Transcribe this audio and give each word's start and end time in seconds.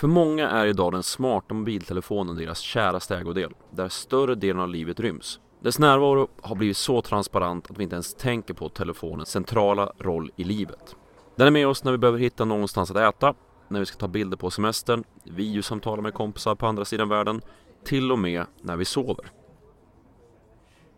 För 0.00 0.08
många 0.08 0.50
är 0.50 0.66
idag 0.66 0.92
den 0.92 1.02
smarta 1.02 1.54
mobiltelefonen 1.54 2.36
deras 2.36 2.58
käraste 2.58 3.16
ägodel, 3.16 3.54
där 3.70 3.88
större 3.88 4.34
delen 4.34 4.62
av 4.62 4.68
livet 4.68 5.00
ryms. 5.00 5.40
Dess 5.62 5.78
närvaro 5.78 6.28
har 6.42 6.56
blivit 6.56 6.76
så 6.76 7.02
transparent 7.02 7.70
att 7.70 7.78
vi 7.78 7.82
inte 7.82 7.94
ens 7.94 8.14
tänker 8.14 8.54
på 8.54 8.68
telefonens 8.68 9.28
centrala 9.28 9.92
roll 9.98 10.30
i 10.36 10.44
livet. 10.44 10.96
Den 11.36 11.46
är 11.46 11.50
med 11.50 11.68
oss 11.68 11.84
när 11.84 11.92
vi 11.92 11.98
behöver 11.98 12.18
hitta 12.18 12.44
någonstans 12.44 12.90
att 12.90 12.96
äta, 12.96 13.34
när 13.68 13.80
vi 13.80 13.86
ska 13.86 13.98
ta 13.98 14.08
bilder 14.08 14.36
på 14.36 14.50
semestern, 14.50 15.04
videosamtala 15.24 16.02
med 16.02 16.14
kompisar 16.14 16.54
på 16.54 16.66
andra 16.66 16.84
sidan 16.84 17.08
världen, 17.08 17.40
till 17.84 18.12
och 18.12 18.18
med 18.18 18.44
när 18.62 18.76
vi 18.76 18.84
sover. 18.84 19.32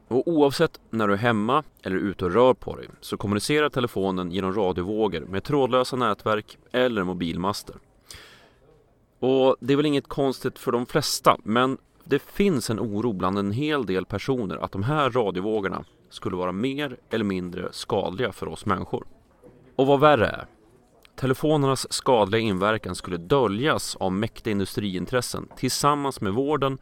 Och 0.09 0.29
oavsett 0.29 0.81
när 0.91 1.09
du 1.09 1.15
är 1.15 1.19
hemma 1.19 1.65
eller 1.83 1.97
ute 1.97 2.25
och 2.25 2.33
rör 2.33 2.55
på 2.55 2.77
dig 2.77 2.89
så 3.01 3.17
kommunicerar 3.17 3.69
telefonen 3.69 4.31
genom 4.33 4.55
radiovågor 4.55 5.21
med 5.21 5.45
trådlösa 5.45 5.97
nätverk 5.97 6.59
eller 6.73 7.05
mobilmaster. 7.05 7.77
Och 9.23 9.57
det 9.61 9.73
är 9.73 9.77
väl 9.77 9.87
inget 9.87 10.09
konstigt 10.09 10.59
för 10.59 10.73
de 10.73 10.87
flesta, 10.87 11.37
men 11.45 11.79
det 12.05 12.19
finns 12.19 12.71
en 12.71 12.81
oro 12.81 13.13
bland 13.13 13.39
en 13.39 13.53
hel 13.53 13.87
del 13.87 14.07
personer 14.07 14.57
att 14.57 14.73
de 14.73 14.83
här 14.83 15.11
radiovågorna 15.11 15.85
skulle 16.11 16.37
vara 16.37 16.53
mer 16.53 16.97
eller 17.11 17.25
mindre 17.25 17.69
skadliga 17.73 18.33
för 18.33 18.49
oss 18.49 18.67
människor. 18.67 19.07
Och 19.77 19.87
vad 19.87 20.01
värre 20.01 20.27
är, 20.27 20.47
telefonernas 21.17 21.93
skadliga 21.93 22.41
inverkan 22.41 22.95
skulle 22.95 23.17
döljas 23.17 23.97
av 23.97 24.13
mäktiga 24.13 24.53
industriintressen 24.53 25.49
tillsammans 25.57 26.21
med 26.21 26.33
vården 26.33 26.79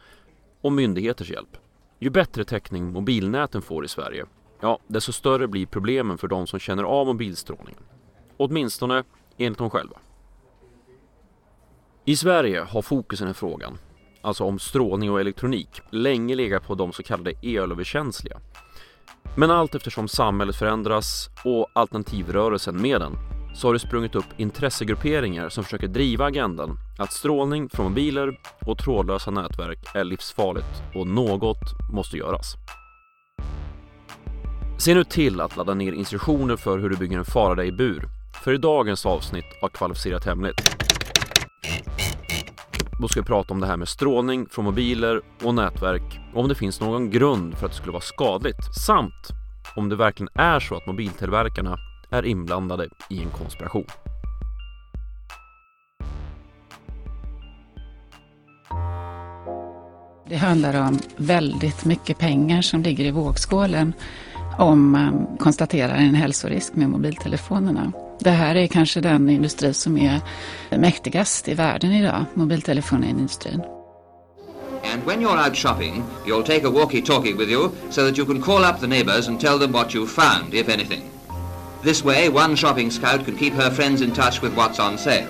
och 0.60 0.72
myndigheters 0.72 1.30
hjälp. 1.30 1.56
Ju 1.98 2.10
bättre 2.10 2.44
täckning 2.44 2.92
mobilnäten 2.92 3.62
får 3.62 3.84
i 3.84 3.88
Sverige, 3.88 4.26
ja, 4.60 4.78
desto 4.86 5.12
större 5.12 5.48
blir 5.48 5.66
problemen 5.66 6.18
för 6.18 6.28
de 6.28 6.46
som 6.46 6.58
känner 6.58 6.82
av 6.82 7.06
mobilstrålningen. 7.06 7.82
Åtminstone 8.36 9.04
enligt 9.36 9.58
dem 9.58 9.70
själva. 9.70 9.98
I 12.04 12.16
Sverige 12.16 12.60
har 12.60 12.82
fokusen 12.82 13.28
i 13.28 13.34
frågan, 13.34 13.78
alltså 14.22 14.44
om 14.44 14.58
strålning 14.58 15.10
och 15.10 15.20
elektronik, 15.20 15.80
länge 15.90 16.34
legat 16.34 16.66
på 16.66 16.74
de 16.74 16.92
så 16.92 17.02
kallade 17.02 17.32
elöverkänsliga. 17.42 18.40
Men 19.36 19.50
allt 19.50 19.74
eftersom 19.74 20.08
samhället 20.08 20.56
förändras 20.56 21.30
och 21.44 21.66
alternativrörelsen 21.72 22.82
med 22.82 23.00
den 23.00 23.12
så 23.54 23.68
har 23.68 23.72
det 23.72 23.78
sprungit 23.78 24.14
upp 24.14 24.24
intressegrupperingar 24.36 25.48
som 25.48 25.64
försöker 25.64 25.88
driva 25.88 26.24
agendan 26.24 26.78
att 26.98 27.12
strålning 27.12 27.68
från 27.68 27.86
mobiler 27.86 28.40
och 28.66 28.78
trådlösa 28.78 29.30
nätverk 29.30 29.78
är 29.94 30.04
livsfarligt 30.04 30.82
och 30.94 31.06
något 31.06 31.90
måste 31.92 32.16
göras. 32.16 32.54
Se 34.78 34.94
nu 34.94 35.04
till 35.04 35.40
att 35.40 35.56
ladda 35.56 35.74
ner 35.74 35.92
instruktioner 35.92 36.56
för 36.56 36.78
hur 36.78 36.88
du 36.88 36.96
bygger 36.96 37.18
en 37.18 37.24
Faraday-bur 37.24 38.08
för 38.44 38.52
i 38.52 38.58
dagens 38.58 39.06
avsnitt 39.06 39.44
av 39.62 39.68
Kvalificerat 39.68 40.24
Hemligt. 40.24 40.89
Då 43.00 43.08
ska 43.08 43.20
vi 43.20 43.26
prata 43.26 43.54
om 43.54 43.60
det 43.60 43.66
här 43.66 43.76
med 43.76 43.88
strålning 43.88 44.46
från 44.50 44.64
mobiler 44.64 45.20
och 45.42 45.54
nätverk 45.54 46.20
och 46.34 46.40
om 46.40 46.48
det 46.48 46.54
finns 46.54 46.80
någon 46.80 47.10
grund 47.10 47.58
för 47.58 47.66
att 47.66 47.72
det 47.72 47.78
skulle 47.78 47.92
vara 47.92 48.02
skadligt 48.02 48.74
samt 48.86 49.28
om 49.76 49.88
det 49.88 49.96
verkligen 49.96 50.28
är 50.34 50.60
så 50.60 50.76
att 50.76 50.86
mobiltillverkarna 50.86 51.78
är 52.10 52.24
inblandade 52.24 52.88
i 53.10 53.22
en 53.22 53.30
konspiration. 53.30 53.86
Det 60.28 60.36
handlar 60.36 60.88
om 60.88 60.98
väldigt 61.16 61.84
mycket 61.84 62.18
pengar 62.18 62.62
som 62.62 62.82
ligger 62.82 63.04
i 63.04 63.10
vågskålen 63.10 63.92
om 64.60 64.90
man 64.90 65.36
konstaterar 65.38 65.94
en 65.94 66.14
hälsorisk 66.14 66.74
med 66.74 66.88
mobiltelefonerna. 66.88 67.92
Det 68.18 68.30
här 68.30 68.54
är 68.54 68.66
kanske 68.66 69.00
den 69.00 69.30
industri 69.30 69.74
som 69.74 69.98
är 69.98 70.20
mäktigast 70.70 71.48
i 71.48 71.54
världen 71.54 71.92
idag, 71.92 72.24
mobiltelefonindustrin. 72.34 73.62
And 74.92 75.04
when 75.06 75.20
you're 75.20 75.46
out 75.46 75.56
shopping, 75.56 76.02
you'll 76.26 76.42
take 76.42 76.66
a 76.66 76.70
walkie-talkie 76.70 77.36
with 77.36 77.50
you 77.50 77.70
so 77.90 78.06
that 78.06 78.18
you 78.18 78.26
can 78.26 78.42
call 78.42 78.64
up 78.64 78.80
the 78.80 78.86
neighbours 78.86 79.28
and 79.28 79.40
tell 79.40 79.58
them 79.58 79.72
what 79.72 79.94
you've 79.94 80.06
found, 80.06 80.54
if 80.54 80.68
anything. 80.68 81.02
This 81.82 82.04
way, 82.04 82.28
one 82.28 82.56
shopping 82.56 82.90
scout 82.90 83.24
can 83.24 83.36
keep 83.36 83.52
her 83.52 83.70
friends 83.70 84.02
in 84.02 84.10
touch 84.10 84.42
with 84.42 84.54
what's 84.56 84.90
on 84.90 84.98
sale. 84.98 85.28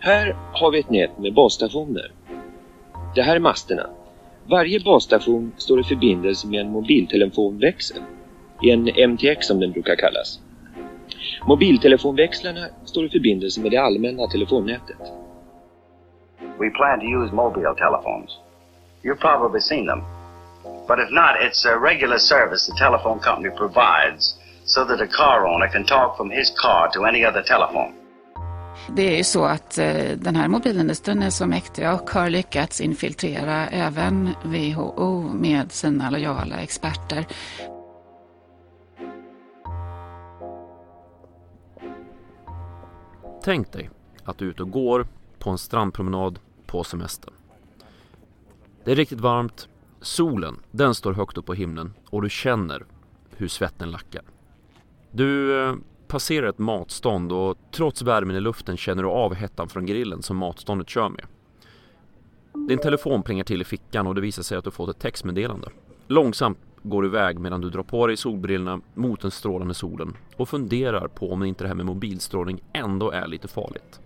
Här 0.00 0.36
har 0.52 0.70
vi 0.70 0.80
ett 0.80 0.90
nät 0.90 1.18
med 1.18 1.34
basstationer. 1.34 2.12
Det 3.14 3.22
här 3.22 3.36
är 3.36 3.40
masterna. 3.40 3.86
Varje 4.50 4.80
basstation 4.80 5.52
står 5.56 5.80
i 5.80 5.84
förbindelse 5.84 6.46
med 6.46 6.60
en 6.60 6.70
mobiltelefonväxel. 6.70 8.02
En 8.62 9.10
MTX 9.10 9.46
som 9.46 9.60
den 9.60 9.72
brukar 9.72 9.96
kallas. 9.96 10.40
Mobiltelefonväxlarna 11.46 12.66
står 12.84 13.04
i 13.04 13.08
förbindelse 13.08 13.60
med 13.60 13.70
det 13.70 13.76
allmänna 13.76 14.26
telefonnätet. 14.26 14.96
We 16.58 16.70
plan 16.70 17.00
to 17.00 17.06
use 17.06 17.34
mobile 17.34 17.74
telephones. 17.74 18.30
You've 19.02 19.20
probably 19.20 19.60
seen 19.60 19.86
them. 19.86 20.02
But 20.88 20.98
if 20.98 21.10
not, 21.10 21.32
it's 21.40 21.66
a 21.66 21.78
regular 21.90 22.18
service 22.18 22.66
the 22.70 22.78
telephone 22.78 23.18
company 23.20 23.50
provides 23.56 24.38
so 24.64 24.84
that 24.84 25.00
a 25.00 25.06
car 25.06 25.46
owner 25.46 25.68
can 25.68 25.84
talk 25.84 26.16
from 26.16 26.30
his 26.30 26.50
car 26.56 26.88
to 26.94 27.04
any 27.04 27.24
other 27.24 27.42
telephone. 27.42 27.92
Det 28.96 29.12
är 29.12 29.16
ju 29.16 29.24
så 29.24 29.44
att 29.44 29.78
eh, 29.78 30.18
den 30.18 30.36
här 30.36 30.48
mobilindustrin 30.48 31.22
är 31.22 31.30
så 31.30 31.46
mäktig 31.46 31.88
och 31.88 32.10
har 32.10 32.30
lyckats 32.30 32.80
infiltrera 32.80 33.66
även 33.66 34.34
WHO 34.44 35.20
med 35.34 35.72
sina 35.72 36.10
lojala 36.10 36.56
experter. 36.56 37.26
Tänk 43.44 43.72
dig 43.72 43.90
att 44.24 44.38
du 44.38 44.44
är 44.46 44.50
ute 44.50 44.62
och 44.62 44.70
går 44.70 45.06
på 45.38 45.50
en 45.50 45.58
strandpromenad 45.58 46.38
på 46.66 46.84
semestern. 46.84 47.34
Det 48.84 48.92
är 48.92 48.96
riktigt 48.96 49.20
varmt, 49.20 49.68
solen 50.00 50.56
den 50.70 50.94
står 50.94 51.12
högt 51.12 51.38
upp 51.38 51.46
på 51.46 51.54
himlen 51.54 51.94
och 52.10 52.22
du 52.22 52.30
känner 52.30 52.86
hur 53.36 53.48
svetten 53.48 53.90
lackar. 53.90 54.22
Du 55.10 55.62
eh, 55.64 55.74
passerar 56.08 56.46
ett 56.48 56.58
matstånd 56.58 57.32
och 57.32 57.58
trots 57.72 58.02
värmen 58.02 58.36
i 58.36 58.40
luften 58.40 58.76
känner 58.76 59.02
du 59.02 59.08
av 59.08 59.34
hettan 59.34 59.68
från 59.68 59.86
grillen 59.86 60.22
som 60.22 60.36
matståndet 60.36 60.88
kör 60.88 61.08
med. 61.08 61.26
Din 62.68 62.78
telefon 62.78 63.22
plingar 63.22 63.44
till 63.44 63.60
i 63.60 63.64
fickan 63.64 64.06
och 64.06 64.14
det 64.14 64.20
visar 64.20 64.42
sig 64.42 64.58
att 64.58 64.64
du 64.64 64.70
fått 64.70 64.90
ett 64.90 64.98
textmeddelande. 64.98 65.68
Långsamt 66.06 66.58
går 66.82 67.02
du 67.02 67.08
iväg 67.08 67.38
medan 67.38 67.60
du 67.60 67.70
drar 67.70 67.82
på 67.82 68.06
dig 68.06 68.16
solbrillorna 68.16 68.80
mot 68.94 69.20
den 69.20 69.30
strålande 69.30 69.74
solen 69.74 70.16
och 70.36 70.48
funderar 70.48 71.08
på 71.08 71.32
om 71.32 71.44
inte 71.44 71.64
det 71.64 71.68
här 71.68 71.74
med 71.74 71.86
mobilstrålning 71.86 72.62
ändå 72.72 73.10
är 73.10 73.26
lite 73.26 73.48
farligt. 73.48 74.00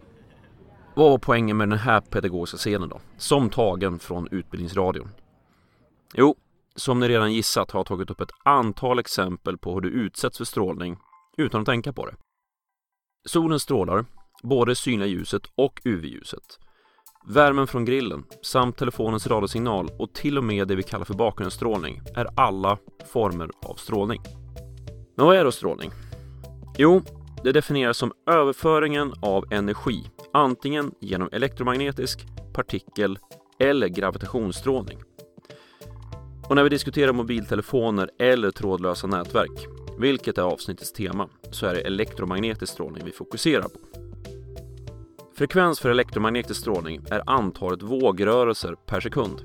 Vad 0.94 1.10
var 1.10 1.18
poängen 1.18 1.56
med 1.56 1.68
den 1.68 1.78
här 1.78 2.00
pedagogiska 2.00 2.56
scenen 2.56 2.88
då? 2.88 3.00
Som 3.16 3.50
tagen 3.50 3.98
från 3.98 4.28
Utbildningsradion. 4.30 5.08
Jo, 6.14 6.36
som 6.76 7.00
ni 7.00 7.08
redan 7.08 7.32
gissat 7.32 7.70
har 7.70 7.78
jag 7.80 7.86
tagit 7.86 8.10
upp 8.10 8.20
ett 8.20 8.32
antal 8.42 8.98
exempel 8.98 9.58
på 9.58 9.74
hur 9.74 9.80
du 9.80 9.88
utsätts 9.88 10.38
för 10.38 10.44
strålning 10.44 10.96
utan 11.38 11.60
att 11.60 11.66
tänka 11.66 11.92
på 11.92 12.06
det. 12.06 12.16
Solen 13.28 13.60
strålar, 13.60 14.04
både 14.42 14.74
synliga 14.74 15.08
ljuset 15.08 15.42
och 15.54 15.80
UV-ljuset. 15.84 16.58
Värmen 17.26 17.66
från 17.66 17.84
grillen 17.84 18.24
samt 18.42 18.76
telefonens 18.76 19.26
radiosignal 19.26 19.90
och 19.98 20.14
till 20.14 20.38
och 20.38 20.44
med 20.44 20.68
det 20.68 20.74
vi 20.74 20.82
kallar 20.82 21.04
för 21.04 21.14
bakgrundsstrålning 21.14 22.00
är 22.14 22.26
alla 22.36 22.78
former 23.12 23.50
av 23.66 23.74
strålning. 23.74 24.22
Men 25.16 25.26
vad 25.26 25.36
är 25.36 25.44
då 25.44 25.52
strålning? 25.52 25.90
Jo, 26.78 27.02
det 27.44 27.52
definieras 27.52 27.96
som 27.96 28.12
överföringen 28.30 29.12
av 29.22 29.52
energi, 29.52 30.10
antingen 30.32 30.92
genom 31.00 31.28
elektromagnetisk, 31.32 32.26
partikel 32.52 33.18
eller 33.58 33.88
gravitationsstrålning. 33.88 34.98
Och 36.48 36.56
när 36.56 36.62
vi 36.62 36.68
diskuterar 36.68 37.12
mobiltelefoner 37.12 38.10
eller 38.18 38.50
trådlösa 38.50 39.06
nätverk, 39.06 39.81
vilket 39.98 40.38
är 40.38 40.42
avsnittets 40.42 40.92
tema, 40.92 41.28
så 41.50 41.66
är 41.66 41.74
det 41.74 41.80
elektromagnetisk 41.80 42.72
strålning 42.72 43.02
vi 43.04 43.12
fokuserar 43.12 43.62
på. 43.62 43.78
Frekvens 45.34 45.80
för 45.80 45.90
elektromagnetisk 45.90 46.60
strålning 46.60 47.00
är 47.10 47.22
antalet 47.26 47.82
vågrörelser 47.82 48.74
per 48.86 49.00
sekund. 49.00 49.40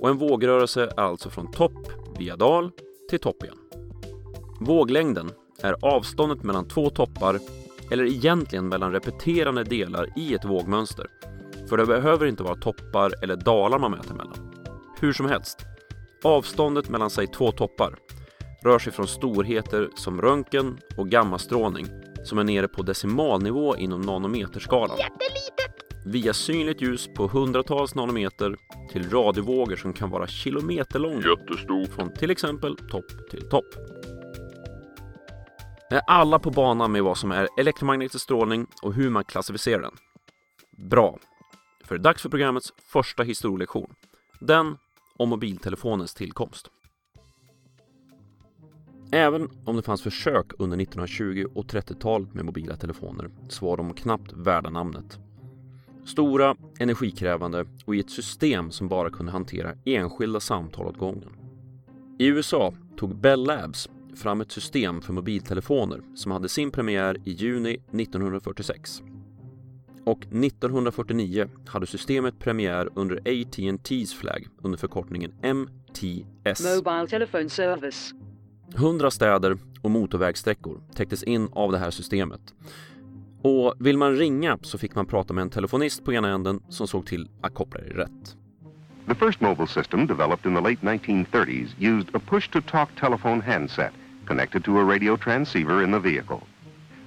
Och 0.00 0.08
en 0.08 0.18
vågrörelse 0.18 0.82
är 0.96 1.00
alltså 1.00 1.30
från 1.30 1.50
topp 1.50 1.88
via 2.18 2.36
dal 2.36 2.70
till 3.10 3.18
topp 3.18 3.44
igen. 3.44 3.58
Våglängden 4.60 5.30
är 5.62 5.76
avståndet 5.82 6.42
mellan 6.42 6.68
två 6.68 6.90
toppar 6.90 7.38
eller 7.90 8.04
egentligen 8.04 8.68
mellan 8.68 8.92
repeterande 8.92 9.64
delar 9.64 10.12
i 10.16 10.34
ett 10.34 10.44
vågmönster. 10.44 11.06
För 11.68 11.76
det 11.76 11.86
behöver 11.86 12.26
inte 12.26 12.42
vara 12.42 12.56
toppar 12.56 13.12
eller 13.22 13.36
dalar 13.36 13.78
man 13.78 13.90
mäter 13.90 14.14
mellan. 14.14 14.52
Hur 15.00 15.12
som 15.12 15.26
helst, 15.26 15.58
avståndet 16.24 16.88
mellan 16.88 17.10
sig 17.10 17.26
två 17.26 17.52
toppar 17.52 17.94
rör 18.62 18.78
sig 18.78 18.92
från 18.92 19.08
storheter 19.08 19.88
som 19.94 20.22
röntgen 20.22 20.78
och 20.96 21.08
gammastrålning 21.08 21.86
som 22.24 22.38
är 22.38 22.44
nere 22.44 22.68
på 22.68 22.82
decimalnivå 22.82 23.76
inom 23.76 24.00
nanometerskalan. 24.00 24.98
Jättelitet! 24.98 26.06
Via 26.06 26.34
synligt 26.34 26.82
ljus 26.82 27.08
på 27.16 27.26
hundratals 27.26 27.94
nanometer 27.94 28.56
till 28.92 29.10
radiovågor 29.10 29.76
som 29.76 29.92
kan 29.92 30.10
vara 30.10 30.26
kilometerlånga. 30.26 31.28
Jättestor. 31.28 31.84
Från 31.86 32.14
till 32.14 32.30
exempel 32.30 32.76
topp 32.76 33.30
till 33.30 33.48
topp. 33.48 33.74
Är 35.90 36.00
alla 36.06 36.38
på 36.38 36.50
banan 36.50 36.92
med 36.92 37.02
vad 37.02 37.18
som 37.18 37.32
är 37.32 37.48
elektromagnetisk 37.58 38.24
strålning 38.24 38.66
och 38.82 38.94
hur 38.94 39.10
man 39.10 39.24
klassificerar 39.24 39.82
den? 39.82 39.96
Bra, 40.88 41.18
för 41.84 41.94
det 41.94 42.00
är 42.00 42.02
dags 42.02 42.22
för 42.22 42.28
programmets 42.28 42.72
första 42.92 43.22
historielektion. 43.22 43.94
Den 44.40 44.76
om 45.16 45.28
mobiltelefonens 45.28 46.14
tillkomst. 46.14 46.70
Även 49.12 49.48
om 49.64 49.76
det 49.76 49.82
fanns 49.82 50.02
försök 50.02 50.46
under 50.58 50.76
1920 50.76 51.46
och 51.54 51.66
30-talet 51.66 52.34
med 52.34 52.44
mobila 52.44 52.76
telefoner 52.76 53.30
så 53.48 53.66
var 53.66 53.76
de 53.76 53.94
knappt 53.94 54.32
värda 54.32 54.70
namnet. 54.70 55.18
Stora, 56.04 56.56
energikrävande 56.78 57.64
och 57.84 57.94
i 57.94 58.00
ett 58.00 58.10
system 58.10 58.70
som 58.70 58.88
bara 58.88 59.10
kunde 59.10 59.32
hantera 59.32 59.74
enskilda 59.84 60.40
samtal 60.40 60.86
åt 60.86 60.98
gången. 60.98 61.28
I 62.18 62.26
USA 62.26 62.74
tog 62.96 63.16
Bell 63.16 63.44
Labs 63.46 63.88
fram 64.16 64.40
ett 64.40 64.52
system 64.52 65.00
för 65.00 65.12
mobiltelefoner 65.12 66.00
som 66.14 66.32
hade 66.32 66.48
sin 66.48 66.70
premiär 66.70 67.16
i 67.24 67.32
juni 67.32 67.74
1946. 67.92 69.02
Och 70.04 70.18
1949 70.18 71.48
hade 71.66 71.86
systemet 71.86 72.38
premiär 72.38 72.88
under 72.94 73.16
AT&T's 73.16 74.14
flagg 74.14 74.48
under 74.62 74.78
förkortningen 74.78 75.32
MTS. 75.42 76.76
Mobile 76.76 77.06
Telephone 77.08 77.48
Service. 77.48 78.14
100 78.74 79.10
städer 79.10 79.58
och 79.82 79.90
motorvägssträckor 79.90 80.80
täcktes 80.94 81.22
in 81.22 81.48
av 81.52 81.72
det 81.72 81.78
här 81.78 81.90
systemet. 81.90 82.40
Och 83.42 83.74
vill 83.78 83.98
man 83.98 84.16
ringa 84.16 84.58
så 84.62 84.78
fick 84.78 84.94
man 84.94 85.06
prata 85.06 85.34
med 85.34 85.42
en 85.42 85.50
telefonist 85.50 86.04
på 86.04 86.12
ena 86.12 86.34
änden 86.34 86.60
som 86.68 86.88
såg 86.88 87.06
till 87.06 87.28
att 87.40 87.54
koppla 87.54 87.80
det 87.80 87.94
rätt. 87.94 88.36
The 89.08 89.14
first 89.14 89.40
mobile 89.40 89.66
system 89.66 90.06
developed 90.06 90.46
in 90.46 90.54
the 90.54 90.60
late 90.60 90.86
1930s 90.86 91.74
used 91.78 92.14
a 92.14 92.20
push-to-talk 92.26 92.88
telephone 93.00 93.40
handset 93.42 93.92
connected 94.26 94.64
to 94.64 94.78
a 94.78 94.84
radio 94.84 95.16
transceiver 95.16 95.82
in 95.82 95.92
the 95.92 95.98
vehicle. 95.98 96.40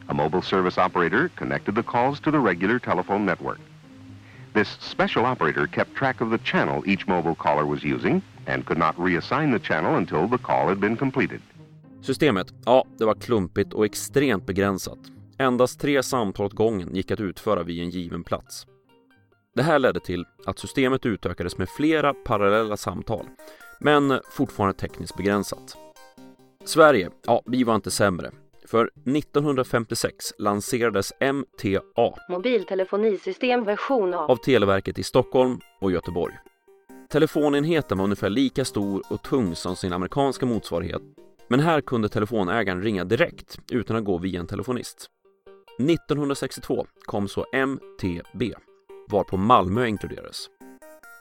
A 0.07 0.13
mobile 0.13 0.41
service 0.41 0.77
operator 0.77 1.29
connected 1.35 1.75
the 1.75 1.83
calls 1.83 2.19
to 2.19 2.31
the 2.31 2.39
regular 2.39 2.79
telephone 2.79 3.25
network. 3.25 3.59
This 4.53 4.77
special 4.81 5.25
operator 5.25 5.67
kept 5.67 5.95
track 5.95 6.21
of 6.21 6.29
the 6.29 6.37
channel 6.37 6.83
each 6.85 7.07
mobile 7.07 7.35
caller 7.35 7.65
was 7.65 7.83
using 7.83 8.21
and 8.47 8.65
could 8.65 8.77
not 8.77 8.97
reassign 8.97 9.51
the 9.51 9.59
channel 9.59 9.95
until 9.95 10.27
the 10.27 10.37
call 10.37 10.67
had 10.67 10.79
been 10.79 10.97
completed. 10.97 11.41
Systemet, 12.03 12.53
ja, 12.65 12.85
det 12.97 13.05
var 13.05 13.15
klumpigt 13.15 13.73
och 13.73 13.85
extremt 13.85 14.45
begränsat. 14.45 14.99
Endast 15.37 15.79
tre 15.79 16.03
samtal 16.03 16.45
åt 16.45 16.53
gången 16.53 16.95
gick 16.95 17.11
att 17.11 17.19
utföra 17.19 17.63
vid 17.63 17.81
en 17.81 17.89
given 17.89 18.23
plats. 18.23 18.67
Det 19.55 19.63
här 19.63 19.79
ledde 19.79 19.99
till 19.99 20.25
att 20.45 20.59
systemet 20.59 21.05
utökades 21.05 21.57
med 21.57 21.69
flera 21.69 22.13
parallella 22.13 22.77
samtal, 22.77 23.25
men 23.79 24.19
fortfarande 24.31 24.73
tekniskt 24.79 25.17
begränsat. 25.17 25.77
Sverige, 26.65 27.09
ja, 27.25 27.41
vi 27.45 27.63
var 27.63 27.75
inte 27.75 27.91
sämre. 27.91 28.31
För 28.65 28.89
1956 29.05 30.33
lanserades 30.39 31.13
MTA 31.19 32.13
Mobiltelefonisystem 32.29 33.63
version 33.63 34.13
A. 34.13 34.25
av 34.29 34.35
Televerket 34.35 34.99
i 34.99 35.03
Stockholm 35.03 35.59
och 35.81 35.91
Göteborg. 35.91 36.33
Telefonenheten 37.09 37.97
var 37.97 38.03
ungefär 38.03 38.29
lika 38.29 38.65
stor 38.65 39.03
och 39.09 39.21
tung 39.21 39.55
som 39.55 39.75
sin 39.75 39.93
amerikanska 39.93 40.45
motsvarighet, 40.45 41.01
men 41.47 41.59
här 41.59 41.81
kunde 41.81 42.09
telefonägaren 42.09 42.83
ringa 42.83 43.03
direkt 43.03 43.59
utan 43.71 43.95
att 43.95 44.03
gå 44.03 44.17
via 44.17 44.39
en 44.39 44.47
telefonist. 44.47 45.09
1962 45.79 46.87
kom 47.05 47.27
så 47.27 47.45
MTB, 47.53 48.53
varpå 49.09 49.37
Malmö 49.37 49.85
inkluderades. 49.85 50.49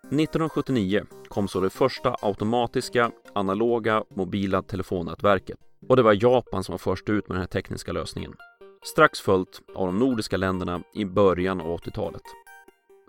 1979 0.04 1.04
kom 1.28 1.48
så 1.48 1.60
det 1.60 1.70
första 1.70 2.16
automatiska, 2.22 3.10
analoga, 3.34 4.04
mobila 4.16 4.62
telefonnätverket 4.62 5.58
och 5.88 5.96
det 5.96 6.02
var 6.02 6.24
Japan 6.24 6.64
som 6.64 6.72
var 6.72 6.78
först 6.78 7.08
ut 7.08 7.28
med 7.28 7.34
den 7.34 7.40
här 7.40 7.48
tekniska 7.48 7.92
lösningen. 7.92 8.34
Strax 8.84 9.20
följt 9.20 9.60
av 9.74 9.86
de 9.86 9.98
nordiska 9.98 10.36
länderna 10.36 10.82
i 10.94 11.04
början 11.04 11.60
av 11.60 11.78
80-talet. 11.78 12.22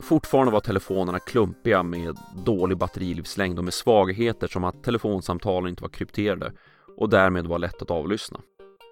Fortfarande 0.01 0.51
var 0.51 0.59
telefonerna 0.59 1.19
klumpiga 1.19 1.83
med 1.83 2.17
dålig 2.45 2.77
batterilivslängd 2.77 3.57
och 3.57 3.63
med 3.63 3.73
svagheter 3.73 4.47
som 4.47 4.63
att 4.63 4.83
telefonsamtalen 4.83 5.69
inte 5.69 5.81
var 5.81 5.89
krypterade 5.89 6.53
och 6.97 7.09
därmed 7.09 7.47
var 7.47 7.59
lätt 7.59 7.81
att 7.81 7.91
avlyssna. 7.91 8.39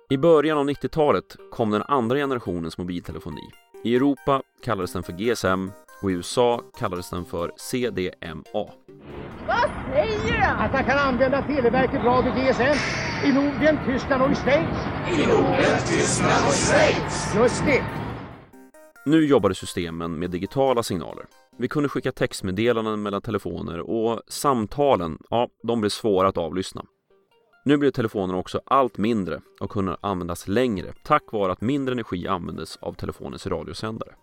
I 0.10 0.18
början 0.18 0.58
av 0.58 0.70
90-talet 0.70 1.36
kom 1.52 1.72
den 1.72 1.84
andra 1.88 2.18
generationens 2.18 2.78
mobiltelefoni. 2.78 3.50
I 3.84 3.96
Europa 3.96 4.42
kallades 4.64 4.94
den 4.94 5.04
för 5.04 5.14
GSM 5.14 5.72
och 6.02 6.12
i 6.12 6.14
USA 6.14 6.62
kallades 6.80 7.10
den 7.10 7.26
för 7.26 7.52
CDMA. 7.58 8.66
Vad 9.48 9.70
säger 9.94 10.32
du? 10.32 10.44
Att 10.44 10.74
man 10.74 10.84
kan 10.84 10.98
använda 10.98 11.42
Televerket 11.42 12.04
Radio 12.04 12.32
GSM 12.32 12.78
i 13.26 13.34
Norden, 13.34 13.80
Tyskland 13.86 14.24
och 14.24 14.32
i 14.32 14.36
Schweiz. 14.36 14.78
I 15.08 15.28
Norden, 15.28 15.80
Tyskland 15.88 16.48
och 16.48 16.54
Schweiz! 16.54 17.36
Just 17.36 17.66
det! 17.66 17.84
Nu 19.06 19.26
jobbade 19.26 19.56
systemen 19.56 20.20
med 20.20 20.30
digitala 20.30 20.84
signaler. 20.84 21.26
Vi 21.58 21.68
kunde 21.68 21.90
skicka 21.90 22.12
textmeddelanden 22.12 23.02
mellan 23.02 23.22
telefoner 23.22 23.80
och 23.80 24.22
samtalen, 24.28 25.18
ja, 25.30 25.48
de 25.64 25.82
blev 25.82 25.90
svåra 25.90 26.28
att 26.28 26.38
avlyssna. 26.38 26.86
Nu 27.64 27.78
blev 27.78 27.92
telefonerna 27.92 28.40
också 28.40 28.62
allt 28.66 28.98
mindre 28.98 29.42
och 29.60 29.70
kunde 29.70 29.98
användas 30.02 30.48
längre 30.48 30.94
tack 31.04 31.32
vare 31.32 31.52
att 31.52 31.62
mindre 31.62 31.94
energi 31.94 32.28
användes 32.28 32.78
av 32.78 32.94
telefonens 32.94 33.48
radiosändare. 33.48 34.16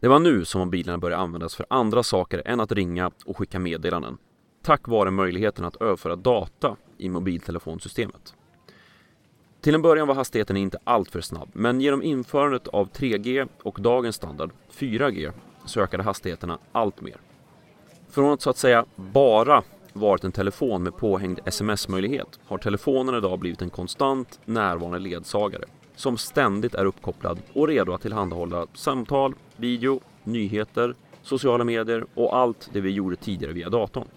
Det 0.00 0.08
var 0.08 0.18
nu 0.18 0.44
som 0.44 0.60
mobilerna 0.60 0.98
började 0.98 1.22
användas 1.22 1.54
för 1.54 1.66
andra 1.70 2.02
saker 2.02 2.42
än 2.44 2.60
att 2.60 2.72
ringa 2.72 3.10
och 3.24 3.36
skicka 3.36 3.58
meddelanden. 3.58 4.18
Tack 4.62 4.88
vare 4.88 5.10
möjligheten 5.10 5.64
att 5.64 5.76
överföra 5.76 6.16
data 6.16 6.76
i 6.98 7.08
mobiltelefonsystemet. 7.08 8.34
Till 9.60 9.74
en 9.74 9.82
början 9.82 10.08
var 10.08 10.14
hastigheten 10.14 10.56
inte 10.56 10.78
alltför 10.84 11.20
snabb, 11.20 11.48
men 11.52 11.80
genom 11.80 12.02
införandet 12.02 12.68
av 12.68 12.90
3G 12.90 13.48
och 13.62 13.78
dagens 13.80 14.16
standard 14.16 14.50
4G 14.72 15.32
så 15.64 15.80
ökade 15.80 16.02
hastigheterna 16.02 16.58
allt 16.72 17.00
mer. 17.00 17.16
Från 18.10 18.32
att 18.32 18.40
så 18.42 18.50
att 18.50 18.56
säga 18.56 18.84
bara 18.96 19.62
varit 19.96 20.24
en 20.24 20.32
telefon 20.32 20.82
med 20.82 20.96
påhängd 20.96 21.40
sms-möjlighet 21.44 22.40
har 22.46 22.58
telefonen 22.58 23.14
idag 23.14 23.38
blivit 23.38 23.62
en 23.62 23.70
konstant 23.70 24.40
närvarande 24.44 24.98
ledsagare 24.98 25.64
som 25.96 26.18
ständigt 26.18 26.74
är 26.74 26.84
uppkopplad 26.84 27.38
och 27.52 27.68
redo 27.68 27.92
att 27.92 28.02
tillhandahålla 28.02 28.66
samtal, 28.74 29.34
video, 29.56 30.00
nyheter, 30.24 30.94
sociala 31.22 31.64
medier 31.64 32.06
och 32.14 32.36
allt 32.36 32.70
det 32.72 32.80
vi 32.80 32.90
gjorde 32.90 33.16
tidigare 33.16 33.52
via 33.52 33.70
datorn. 33.70 34.08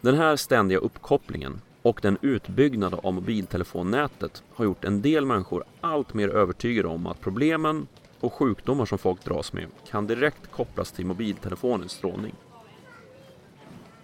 Den 0.00 0.14
här 0.14 0.36
ständiga 0.36 0.78
uppkopplingen 0.78 1.60
och 1.82 1.98
den 2.02 2.18
utbyggnad 2.22 2.94
av 3.02 3.14
mobiltelefonnätet 3.14 4.42
har 4.54 4.64
gjort 4.64 4.84
en 4.84 5.02
del 5.02 5.26
människor 5.26 5.64
allt 5.80 6.14
mer 6.14 6.28
övertygade 6.28 6.88
om 6.88 7.06
att 7.06 7.20
problemen 7.20 7.86
och 8.20 8.32
sjukdomar 8.32 8.86
som 8.86 8.98
folk 8.98 9.24
dras 9.24 9.52
med 9.52 9.66
kan 9.90 10.06
direkt 10.06 10.50
kopplas 10.50 10.92
till 10.92 11.06
mobiltelefonens 11.06 11.92
strålning. 11.92 12.34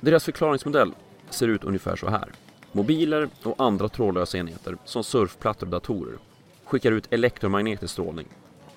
Deras 0.05 0.25
förklaringsmodell 0.25 0.93
ser 1.31 1.49
ut 1.49 1.65
ungefär 1.65 1.97
så 1.97 2.09
här. 2.09 2.33
Mobiler 2.73 3.29
och 3.43 3.55
andra 3.59 3.89
trådlösa 3.89 4.39
enheter 4.39 4.77
som 4.85 5.05
surfplattor 5.05 5.67
och 5.67 5.71
datorer 5.71 6.19
skickar 6.65 6.93
ut 6.93 7.13
elektromagnetisk 7.13 7.93
strålning. 7.93 8.27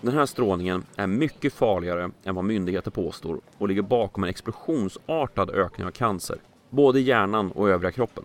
Den 0.02 0.14
här 0.14 0.26
strålningen 0.26 0.84
är 0.96 1.08
mycket 1.08 1.54
farligare 1.54 2.12
än 2.24 2.36
vad 2.36 2.46
myndigheter 2.46 2.92
påstår 2.92 3.42
och 3.58 3.68
ligger 3.68 3.82
bakom 3.82 4.24
en 4.24 4.30
explosionsartad 4.30 5.50
ökning 5.50 5.88
av 5.88 5.92
cancer, 5.92 6.38
både 6.70 7.00
i 7.00 7.04
hjärnan 7.04 7.52
och 7.52 7.70
övriga 7.70 7.92
kroppen. 7.92 8.24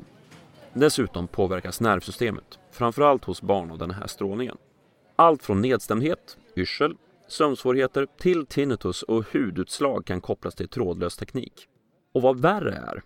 Dessutom 0.72 1.28
påverkas 1.28 1.80
nervsystemet, 1.80 2.58
framförallt 2.70 3.24
hos 3.24 3.42
barn 3.42 3.70
av 3.70 3.78
den 3.78 3.90
här 3.90 4.06
strålningen. 4.06 4.56
Allt 5.16 5.42
från 5.42 5.60
nedstämdhet, 5.60 6.36
yrsel, 6.56 6.96
sömnsvårigheter 7.28 8.06
till 8.18 8.46
tinnitus 8.46 9.02
och 9.02 9.24
hudutslag 9.32 10.04
kan 10.04 10.20
kopplas 10.20 10.54
till 10.54 10.68
trådlös 10.68 11.16
teknik. 11.16 11.68
Och 12.12 12.22
vad 12.22 12.40
värre 12.40 12.72
är, 12.74 13.02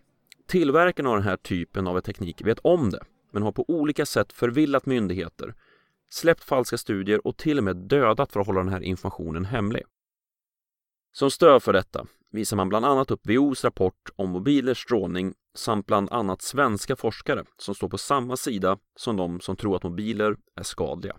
tillverkarna 0.46 1.10
av 1.10 1.16
den 1.16 1.24
här 1.24 1.36
typen 1.36 1.86
av 1.86 2.00
teknik 2.00 2.42
vet 2.42 2.58
om 2.58 2.90
det, 2.90 3.04
men 3.30 3.42
har 3.42 3.52
på 3.52 3.64
olika 3.68 4.06
sätt 4.06 4.32
förvillat 4.32 4.86
myndigheter, 4.86 5.54
släppt 6.10 6.44
falska 6.44 6.78
studier 6.78 7.26
och 7.26 7.36
till 7.36 7.58
och 7.58 7.64
med 7.64 7.76
dödat 7.76 8.32
för 8.32 8.40
att 8.40 8.46
hålla 8.46 8.60
den 8.60 8.72
här 8.72 8.82
informationen 8.82 9.44
hemlig. 9.44 9.82
Som 11.12 11.30
stöd 11.30 11.62
för 11.62 11.72
detta 11.72 12.06
visar 12.30 12.56
man 12.56 12.68
bland 12.68 12.84
annat 12.84 13.10
upp 13.10 13.26
WHOs 13.26 13.64
rapport 13.64 14.10
om 14.16 14.30
mobilers 14.30 14.82
strålning 14.82 15.34
samt 15.54 15.86
bland 15.86 16.10
annat 16.10 16.42
svenska 16.42 16.96
forskare 16.96 17.44
som 17.56 17.74
står 17.74 17.88
på 17.88 17.98
samma 17.98 18.36
sida 18.36 18.78
som 18.96 19.16
de 19.16 19.40
som 19.40 19.56
tror 19.56 19.76
att 19.76 19.82
mobiler 19.82 20.36
är 20.54 20.62
skadliga. 20.62 21.16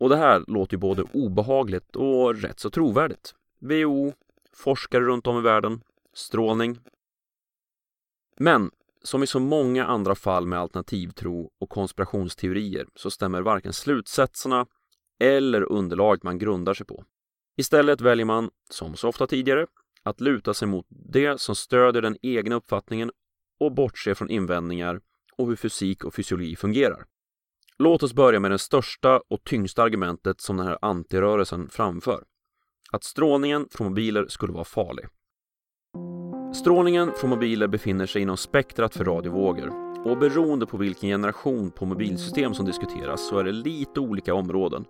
Och 0.00 0.08
det 0.08 0.16
här 0.16 0.44
låter 0.46 0.74
ju 0.74 0.78
både 0.78 1.02
obehagligt 1.02 1.96
och 1.96 2.36
rätt 2.36 2.60
så 2.60 2.70
trovärdigt. 2.70 3.34
WHO, 3.58 4.12
forskare 4.52 5.04
runt 5.04 5.26
om 5.26 5.38
i 5.38 5.40
världen, 5.40 5.80
strålning. 6.14 6.78
Men 8.42 8.70
som 9.02 9.22
i 9.22 9.26
så 9.26 9.40
många 9.40 9.86
andra 9.86 10.14
fall 10.14 10.46
med 10.46 10.58
alternativtro 10.58 11.50
och 11.60 11.68
konspirationsteorier 11.68 12.86
så 12.94 13.10
stämmer 13.10 13.42
varken 13.42 13.72
slutsatserna 13.72 14.66
eller 15.20 15.72
underlaget 15.72 16.22
man 16.22 16.38
grundar 16.38 16.74
sig 16.74 16.86
på. 16.86 17.04
Istället 17.56 18.00
väljer 18.00 18.26
man, 18.26 18.50
som 18.70 18.96
så 18.96 19.08
ofta 19.08 19.26
tidigare, 19.26 19.66
att 20.02 20.20
luta 20.20 20.54
sig 20.54 20.68
mot 20.68 20.86
det 20.88 21.40
som 21.40 21.54
stödjer 21.54 22.02
den 22.02 22.16
egna 22.22 22.54
uppfattningen 22.54 23.10
och 23.60 23.74
bortse 23.74 24.14
från 24.14 24.30
invändningar 24.30 25.00
och 25.36 25.48
hur 25.48 25.56
fysik 25.56 26.04
och 26.04 26.14
fysiologi 26.14 26.56
fungerar. 26.56 27.04
Låt 27.78 28.02
oss 28.02 28.14
börja 28.14 28.40
med 28.40 28.50
det 28.50 28.58
största 28.58 29.20
och 29.28 29.44
tyngsta 29.44 29.82
argumentet 29.82 30.40
som 30.40 30.56
den 30.56 30.66
här 30.66 30.78
antirörelsen 30.82 31.68
framför. 31.68 32.24
att 32.92 33.04
strålningen 33.04 33.68
från 33.70 33.88
mobiler 33.88 34.26
skulle 34.28 34.52
vara 34.52 34.64
farlig. 34.64 35.06
Strålningen 36.52 37.12
från 37.16 37.30
mobiler 37.30 37.68
befinner 37.68 38.06
sig 38.06 38.22
inom 38.22 38.36
spektrat 38.36 38.94
för 38.96 39.04
radiovågor 39.04 39.72
och 40.04 40.18
beroende 40.18 40.66
på 40.66 40.76
vilken 40.76 41.08
generation 41.08 41.70
på 41.70 41.86
mobilsystem 41.86 42.54
som 42.54 42.66
diskuteras 42.66 43.28
så 43.28 43.38
är 43.38 43.44
det 43.44 43.52
lite 43.52 44.00
olika 44.00 44.34
områden. 44.34 44.84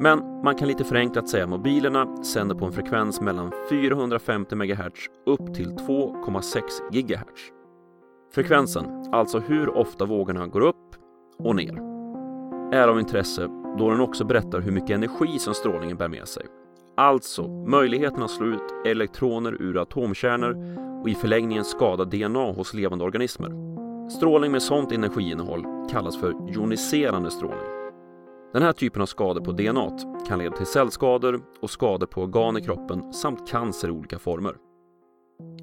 Men 0.00 0.42
man 0.44 0.54
kan 0.54 0.68
lite 0.68 0.84
förenklat 0.84 1.28
säga 1.28 1.44
att 1.44 1.50
mobilerna 1.50 2.24
sänder 2.24 2.54
på 2.54 2.64
en 2.64 2.72
frekvens 2.72 3.20
mellan 3.20 3.52
450 3.70 4.56
MHz 4.56 5.08
upp 5.26 5.54
till 5.54 5.68
2,6 5.68 6.60
GHz. 6.92 7.40
Frekvensen, 8.34 8.84
alltså 9.12 9.38
hur 9.38 9.68
ofta 9.76 10.04
vågorna 10.04 10.46
går 10.46 10.60
upp 10.60 10.96
och 11.38 11.56
ner, 11.56 11.74
är 12.72 12.88
av 12.88 13.00
intresse 13.00 13.48
då 13.78 13.90
den 13.90 14.00
också 14.00 14.24
berättar 14.24 14.60
hur 14.60 14.72
mycket 14.72 14.90
energi 14.90 15.38
som 15.38 15.54
strålningen 15.54 15.96
bär 15.96 16.08
med 16.08 16.28
sig. 16.28 16.46
Alltså 16.96 17.48
möjligheten 17.48 18.22
att 18.22 18.30
slå 18.30 18.46
ut 18.46 18.86
elektroner 18.86 19.62
ur 19.62 19.82
atomkärnor 19.82 20.83
och 21.04 21.10
i 21.10 21.14
förlängningen 21.14 21.64
skada 21.64 22.04
DNA 22.04 22.52
hos 22.52 22.74
levande 22.74 23.04
organismer. 23.04 23.50
Strålning 24.10 24.52
med 24.52 24.62
sådant 24.62 24.92
energiinnehåll 24.92 25.64
kallas 25.90 26.20
för 26.20 26.34
joniserande 26.48 27.30
strålning. 27.30 27.66
Den 28.52 28.62
här 28.62 28.72
typen 28.72 29.02
av 29.02 29.06
skador 29.06 29.40
på 29.40 29.52
DNA 29.52 29.98
kan 30.28 30.38
leda 30.38 30.56
till 30.56 30.66
cellskador 30.66 31.42
och 31.60 31.70
skador 31.70 32.06
på 32.06 32.22
organ 32.22 32.56
i 32.56 32.60
kroppen 32.60 33.12
samt 33.12 33.48
cancer 33.48 33.88
i 33.88 33.90
olika 33.90 34.18
former. 34.18 34.56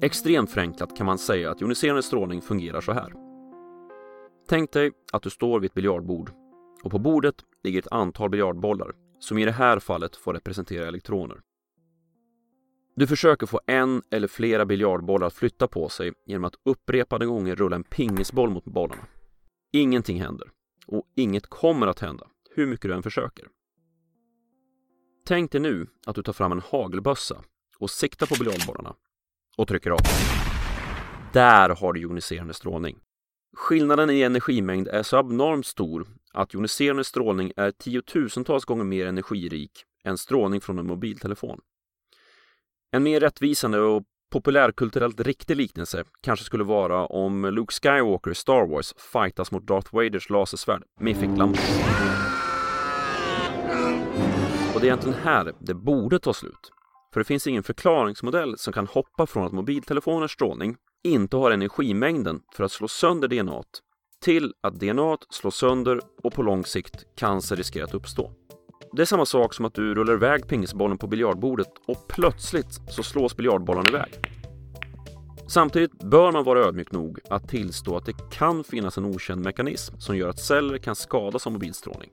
Extremt 0.02 0.50
förenklat 0.50 0.96
kan 0.96 1.06
man 1.06 1.18
säga 1.18 1.50
att 1.50 1.60
joniserande 1.60 2.02
strålning 2.02 2.40
fungerar 2.40 2.80
så 2.80 2.92
här. 2.92 3.12
Tänk 4.48 4.72
dig 4.72 4.92
att 5.12 5.22
du 5.22 5.30
står 5.30 5.60
vid 5.60 5.70
ett 5.70 5.74
biljardbord 5.74 6.30
och 6.84 6.90
på 6.90 6.98
bordet 6.98 7.34
ligger 7.64 7.78
ett 7.78 7.92
antal 7.92 8.30
biljardbollar 8.30 8.92
som 9.18 9.38
i 9.38 9.44
det 9.44 9.52
här 9.52 9.78
fallet 9.78 10.16
får 10.16 10.34
representera 10.34 10.88
elektroner. 10.88 11.40
Du 12.94 13.06
försöker 13.06 13.46
få 13.46 13.60
en 13.66 14.02
eller 14.10 14.28
flera 14.28 14.66
biljardbollar 14.66 15.26
att 15.26 15.34
flytta 15.34 15.68
på 15.68 15.88
sig 15.88 16.12
genom 16.26 16.44
att 16.44 16.54
upprepade 16.64 17.26
gånger 17.26 17.56
rulla 17.56 17.76
en 17.76 17.84
pingisboll 17.84 18.50
mot 18.50 18.64
bollarna. 18.64 19.02
Ingenting 19.72 20.20
händer 20.22 20.50
och 20.86 21.04
inget 21.16 21.46
kommer 21.46 21.86
att 21.86 22.00
hända 22.00 22.26
hur 22.50 22.66
mycket 22.66 22.90
du 22.90 22.94
än 22.94 23.02
försöker. 23.02 23.46
Tänk 25.26 25.52
dig 25.52 25.60
nu 25.60 25.86
att 26.06 26.14
du 26.14 26.22
tar 26.22 26.32
fram 26.32 26.52
en 26.52 26.60
hagelbössa 26.60 27.44
och 27.78 27.90
siktar 27.90 28.26
på 28.26 28.34
biljardbollarna 28.38 28.94
och 29.56 29.68
trycker 29.68 29.90
av. 29.90 30.00
Där 31.32 31.68
har 31.68 31.92
du 31.92 32.00
joniserande 32.00 32.54
strålning. 32.54 32.98
Skillnaden 33.56 34.10
i 34.10 34.22
energimängd 34.22 34.88
är 34.88 35.02
så 35.02 35.16
abnormt 35.16 35.66
stor 35.66 36.06
att 36.32 36.54
joniserande 36.54 37.04
strålning 37.04 37.52
är 37.56 37.70
tiotusentals 37.70 38.64
gånger 38.64 38.84
mer 38.84 39.06
energirik 39.06 39.84
än 40.04 40.18
strålning 40.18 40.60
från 40.60 40.78
en 40.78 40.86
mobiltelefon. 40.86 41.60
En 42.94 43.02
mer 43.02 43.20
rättvisande 43.20 43.80
och 43.80 44.02
populärkulturellt 44.32 45.20
riktig 45.20 45.56
liknelse 45.56 46.04
kanske 46.20 46.44
skulle 46.44 46.64
vara 46.64 47.06
om 47.06 47.44
Luke 47.44 47.72
Skywalker 47.72 48.30
i 48.30 48.34
Star 48.34 48.66
Wars 48.66 48.94
fightas 49.12 49.52
mot 49.52 49.66
Darth 49.66 49.94
Vaders 49.94 50.30
lasersvärd 50.30 50.82
med 51.00 51.16
ficklampa. 51.16 51.58
Och 54.74 54.80
det 54.80 54.84
är 54.84 54.84
egentligen 54.84 55.18
här 55.22 55.52
det 55.58 55.74
borde 55.74 56.18
ta 56.18 56.32
slut. 56.32 56.72
För 57.12 57.20
det 57.20 57.24
finns 57.24 57.46
ingen 57.46 57.62
förklaringsmodell 57.62 58.58
som 58.58 58.72
kan 58.72 58.86
hoppa 58.86 59.26
från 59.26 59.46
att 59.46 59.52
mobiltelefoners 59.52 60.32
strålning 60.32 60.76
inte 61.04 61.36
har 61.36 61.50
energimängden 61.50 62.40
för 62.56 62.64
att 62.64 62.72
slå 62.72 62.88
sönder 62.88 63.28
DNA 63.28 63.62
till 64.24 64.52
att 64.60 64.80
DNA 64.80 65.16
slås 65.30 65.56
sönder 65.56 66.00
och 66.22 66.32
på 66.32 66.42
lång 66.42 66.64
sikt 66.64 67.06
cancer 67.16 67.56
riskerar 67.56 67.84
att 67.84 67.94
uppstå. 67.94 68.32
Det 68.94 69.02
är 69.02 69.06
samma 69.06 69.26
sak 69.26 69.54
som 69.54 69.64
att 69.64 69.74
du 69.74 69.94
rullar 69.94 70.14
iväg 70.14 70.48
pingisbollen 70.48 70.98
på 70.98 71.06
biljardbordet 71.06 71.68
och 71.86 72.08
plötsligt 72.08 72.80
så 72.88 73.02
slås 73.02 73.36
biljardbollen 73.36 73.88
iväg. 73.88 74.12
Samtidigt 75.48 76.02
bör 76.02 76.32
man 76.32 76.44
vara 76.44 76.58
ödmjuk 76.58 76.92
nog 76.92 77.18
att 77.30 77.48
tillstå 77.48 77.96
att 77.96 78.06
det 78.06 78.30
kan 78.30 78.64
finnas 78.64 78.98
en 78.98 79.04
okänd 79.04 79.44
mekanism 79.44 79.98
som 79.98 80.16
gör 80.16 80.28
att 80.28 80.38
celler 80.38 80.78
kan 80.78 80.96
skadas 80.96 81.46
av 81.46 81.52
mobilstrålning. 81.52 82.10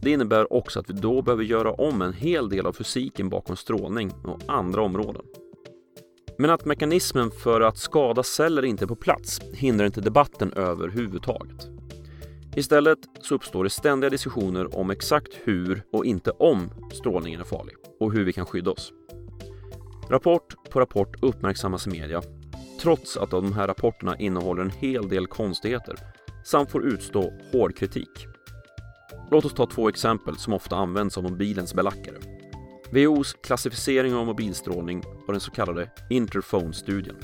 Det 0.00 0.10
innebär 0.10 0.52
också 0.52 0.80
att 0.80 0.90
vi 0.90 0.94
då 0.94 1.22
behöver 1.22 1.44
göra 1.44 1.72
om 1.72 2.02
en 2.02 2.12
hel 2.12 2.48
del 2.48 2.66
av 2.66 2.72
fysiken 2.72 3.28
bakom 3.28 3.56
strålning 3.56 4.12
och 4.24 4.40
andra 4.48 4.82
områden. 4.82 5.22
Men 6.38 6.50
att 6.50 6.64
mekanismen 6.64 7.30
för 7.30 7.60
att 7.60 7.78
skada 7.78 8.22
celler 8.22 8.64
inte 8.64 8.84
är 8.84 8.86
på 8.86 8.96
plats 8.96 9.40
hindrar 9.52 9.86
inte 9.86 10.00
debatten 10.00 10.52
överhuvudtaget. 10.52 11.68
Istället 12.56 12.98
så 13.20 13.34
uppstår 13.34 13.64
det 13.64 13.70
ständiga 13.70 14.10
diskussioner 14.10 14.78
om 14.78 14.90
exakt 14.90 15.34
hur 15.44 15.82
och 15.92 16.06
inte 16.06 16.30
om 16.30 16.70
strålningen 16.92 17.40
är 17.40 17.44
farlig 17.44 17.74
och 18.00 18.12
hur 18.12 18.24
vi 18.24 18.32
kan 18.32 18.46
skydda 18.46 18.70
oss. 18.70 18.92
Rapport 20.10 20.70
på 20.70 20.80
rapport 20.80 21.16
uppmärksammas 21.22 21.86
i 21.86 21.90
media 21.90 22.22
trots 22.80 23.16
att 23.16 23.30
de 23.30 23.52
här 23.52 23.66
rapporterna 23.66 24.16
innehåller 24.18 24.62
en 24.62 24.70
hel 24.70 25.08
del 25.08 25.26
konstigheter 25.26 25.96
samt 26.44 26.70
får 26.70 26.84
utstå 26.84 27.32
hård 27.52 27.76
kritik. 27.76 28.26
Låt 29.30 29.44
oss 29.44 29.54
ta 29.54 29.66
två 29.66 29.88
exempel 29.88 30.36
som 30.36 30.52
ofta 30.52 30.76
används 30.76 31.18
av 31.18 31.22
mobilens 31.22 31.74
belackare. 31.74 32.16
WHOs 32.90 33.36
klassificering 33.42 34.14
av 34.14 34.26
mobilstrålning 34.26 35.02
och 35.26 35.32
den 35.32 35.40
så 35.40 35.50
kallade 35.50 35.90
Interphone-studien. 36.10 37.16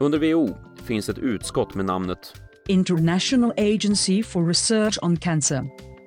Under 0.00 0.18
WHO 0.18 0.56
finns 0.84 1.08
ett 1.08 1.18
utskott 1.18 1.74
med 1.74 1.84
namnet 1.84 2.34
International 2.68 3.52
Agency 3.56 4.22
for 4.22 4.46
Research 4.46 4.98
on 5.02 5.16
Cancer 5.16 5.64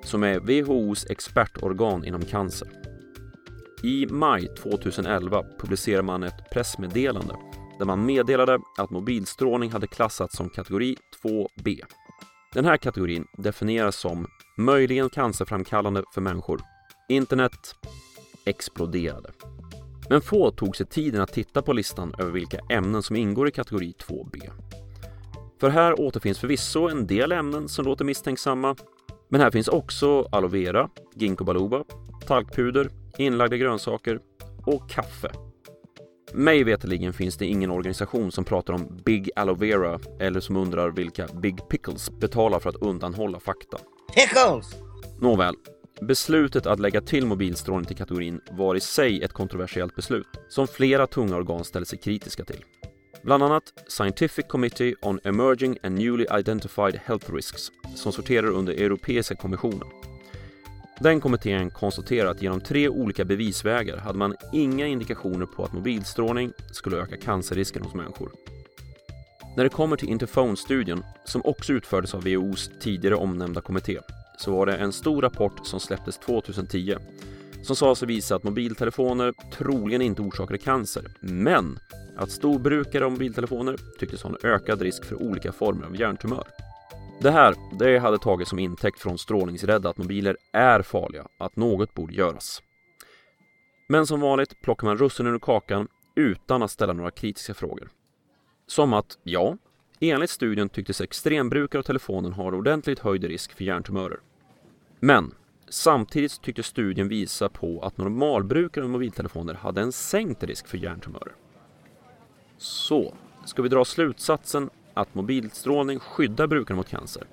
som 0.07 0.23
är 0.23 0.39
WHOs 0.39 1.05
expertorgan 1.09 2.05
inom 2.05 2.21
cancer. 2.21 2.67
I 3.83 4.07
maj 4.09 4.47
2011 4.55 5.43
publicerade 5.59 6.03
man 6.03 6.23
ett 6.23 6.49
pressmeddelande 6.51 7.35
där 7.79 7.85
man 7.85 8.05
meddelade 8.05 8.59
att 8.77 8.89
mobilstrålning 8.89 9.71
hade 9.71 9.87
klassats 9.87 10.37
som 10.37 10.49
kategori 10.49 10.97
2B. 11.23 11.83
Den 12.53 12.65
här 12.65 12.77
kategorin 12.77 13.25
definieras 13.37 13.95
som 13.95 14.27
möjligen 14.57 15.09
cancerframkallande 15.09 16.03
för 16.13 16.21
människor. 16.21 16.61
Internet 17.09 17.75
exploderade. 18.45 19.31
Men 20.09 20.21
få 20.21 20.51
tog 20.51 20.75
sig 20.75 20.85
tiden 20.85 21.21
att 21.21 21.33
titta 21.33 21.61
på 21.61 21.73
listan 21.73 22.13
över 22.19 22.31
vilka 22.31 22.59
ämnen 22.69 23.03
som 23.03 23.15
ingår 23.15 23.47
i 23.47 23.51
kategori 23.51 23.93
2B. 24.07 24.51
För 25.59 25.69
här 25.69 25.99
återfinns 25.99 26.39
förvisso 26.39 26.89
en 26.89 27.07
del 27.07 27.31
ämnen 27.31 27.67
som 27.67 27.85
låter 27.85 28.05
misstänksamma, 28.05 28.75
men 29.29 29.41
här 29.41 29.51
finns 29.51 29.67
också 29.67 30.27
aloe 30.31 30.49
vera, 30.49 30.89
ginkgo 31.15 31.45
biloba, 31.45 31.83
talkpuder, 32.27 32.89
inlagda 33.17 33.57
grönsaker 33.57 34.19
och 34.65 34.89
kaffe. 34.89 35.31
Mig 36.33 36.63
veterligen 36.63 37.13
finns 37.13 37.37
det 37.37 37.45
ingen 37.45 37.71
organisation 37.71 38.31
som 38.31 38.43
pratar 38.43 38.73
om 38.73 39.01
Big 39.05 39.29
Aloe 39.35 39.55
Vera 39.55 39.99
eller 40.19 40.39
som 40.39 40.55
undrar 40.55 40.91
vilka 40.91 41.27
Big 41.27 41.69
Pickles 41.69 42.11
betalar 42.11 42.59
för 42.59 42.69
att 42.69 42.75
undanhålla 42.75 43.39
fakta. 43.39 43.77
Pickles! 44.15 44.75
Nåväl, 45.21 45.55
beslutet 46.01 46.65
att 46.65 46.79
lägga 46.79 47.01
till 47.01 47.25
mobilstrålning 47.25 47.85
till 47.85 47.97
kategorin 47.97 48.41
var 48.51 48.75
i 48.75 48.79
sig 48.79 49.23
ett 49.23 49.33
kontroversiellt 49.33 49.95
beslut 49.95 50.27
som 50.49 50.67
flera 50.67 51.07
tunga 51.07 51.35
organ 51.35 51.63
ställde 51.63 51.85
sig 51.85 51.99
kritiska 51.99 52.43
till. 52.43 52.63
Bland 53.24 53.43
annat 53.43 53.63
Scientific 53.88 54.47
Committee 54.47 54.95
on 55.01 55.19
Emerging 55.24 55.77
and 55.83 55.95
Newly 55.97 56.25
Identified 56.39 57.00
Health 57.05 57.33
Risks 57.33 57.71
som 57.95 58.12
sorterar 58.12 58.47
under 58.47 58.74
Europeiska 58.74 59.36
kommissionen. 59.36 59.88
Den 61.00 61.21
kommittén 61.21 61.69
konstaterar 61.69 62.29
att 62.29 62.41
genom 62.41 62.62
tre 62.62 62.89
olika 62.89 63.25
bevisvägar 63.25 63.97
hade 63.97 64.17
man 64.17 64.36
inga 64.53 64.88
indikationer 64.88 65.45
på 65.45 65.63
att 65.63 65.74
mobilstrålning 65.74 66.51
skulle 66.71 66.97
öka 66.97 67.17
cancerrisken 67.17 67.83
hos 67.83 67.93
människor. 67.93 68.31
När 69.57 69.63
det 69.63 69.69
kommer 69.69 69.95
till 69.95 70.09
Interphone-studien, 70.09 71.03
som 71.25 71.41
också 71.45 71.74
utfördes 71.74 72.13
av 72.13 72.24
WHOs 72.24 72.69
tidigare 72.81 73.15
omnämnda 73.15 73.62
kommitté, 73.62 74.00
så 74.38 74.51
var 74.51 74.65
det 74.65 74.75
en 74.75 74.91
stor 74.91 75.21
rapport 75.21 75.67
som 75.67 75.79
släpptes 75.79 76.17
2010 76.17 76.95
som 77.67 77.75
sa 77.75 77.95
sig 77.95 78.07
visa 78.07 78.36
att 78.36 78.43
mobiltelefoner 78.43 79.33
troligen 79.51 80.01
inte 80.01 80.21
orsakade 80.21 80.57
cancer, 80.57 81.12
men 81.21 81.79
att 82.17 82.31
storbrukare 82.31 83.05
av 83.05 83.12
mobiltelefoner 83.12 83.77
tycktes 84.00 84.24
ha 84.24 84.29
en 84.29 84.38
ökad 84.43 84.81
risk 84.81 85.05
för 85.05 85.21
olika 85.21 85.51
former 85.51 85.86
av 85.86 85.95
hjärntumör. 85.95 86.47
Det 87.21 87.31
här 87.31 87.55
det 87.79 88.00
hade 88.00 88.17
tagits 88.17 88.50
som 88.50 88.59
intäkt 88.59 89.00
från 89.00 89.17
strålningsrädda 89.17 89.89
att 89.89 89.97
mobiler 89.97 90.38
är 90.53 90.81
farliga, 90.81 91.27
att 91.38 91.55
något 91.55 91.93
borde 91.93 92.13
göras. 92.13 92.62
Men 93.89 94.07
som 94.07 94.21
vanligt 94.21 94.62
plockar 94.62 94.88
man 94.88 94.97
russinen 94.97 95.33
ur 95.33 95.39
kakan 95.39 95.88
utan 96.15 96.63
att 96.63 96.71
ställa 96.71 96.93
några 96.93 97.12
kritiska 97.12 97.53
frågor. 97.53 97.89
Som 98.67 98.93
att, 98.93 99.17
ja, 99.24 99.57
enligt 100.00 100.29
studien 100.29 100.69
tycktes 100.69 101.01
extrembrukare 101.01 101.79
av 101.79 101.83
telefonen 101.83 102.33
ha 102.33 102.43
ordentligt 102.43 103.00
höjd 103.00 103.24
risk 103.24 103.53
för 103.53 103.63
hjärntumörer. 103.63 104.19
Men 105.00 105.31
samtidigt 105.69 106.41
tyckte 106.41 106.63
studien 106.63 107.07
visa 107.07 107.50
på 107.50 107.81
att 107.81 107.97
normalbrukare 107.97 108.83
av 108.83 108.89
mobiltelefoner 108.89 109.53
hade 109.53 109.81
en 109.81 109.91
sänkt 109.91 110.43
risk 110.43 110.67
för 110.67 110.77
hjärntumörer. 110.77 111.33
Så, 112.57 113.13
ska 113.45 113.62
vi 113.62 113.69
dra 113.69 113.86
slutsatsen 113.86 114.69
att 114.93 115.15
mobilstrålning 115.15 116.00
skyddar 116.00 116.47
brukarna 116.47 116.77
mot 116.77 116.89
cancer? 116.89 117.24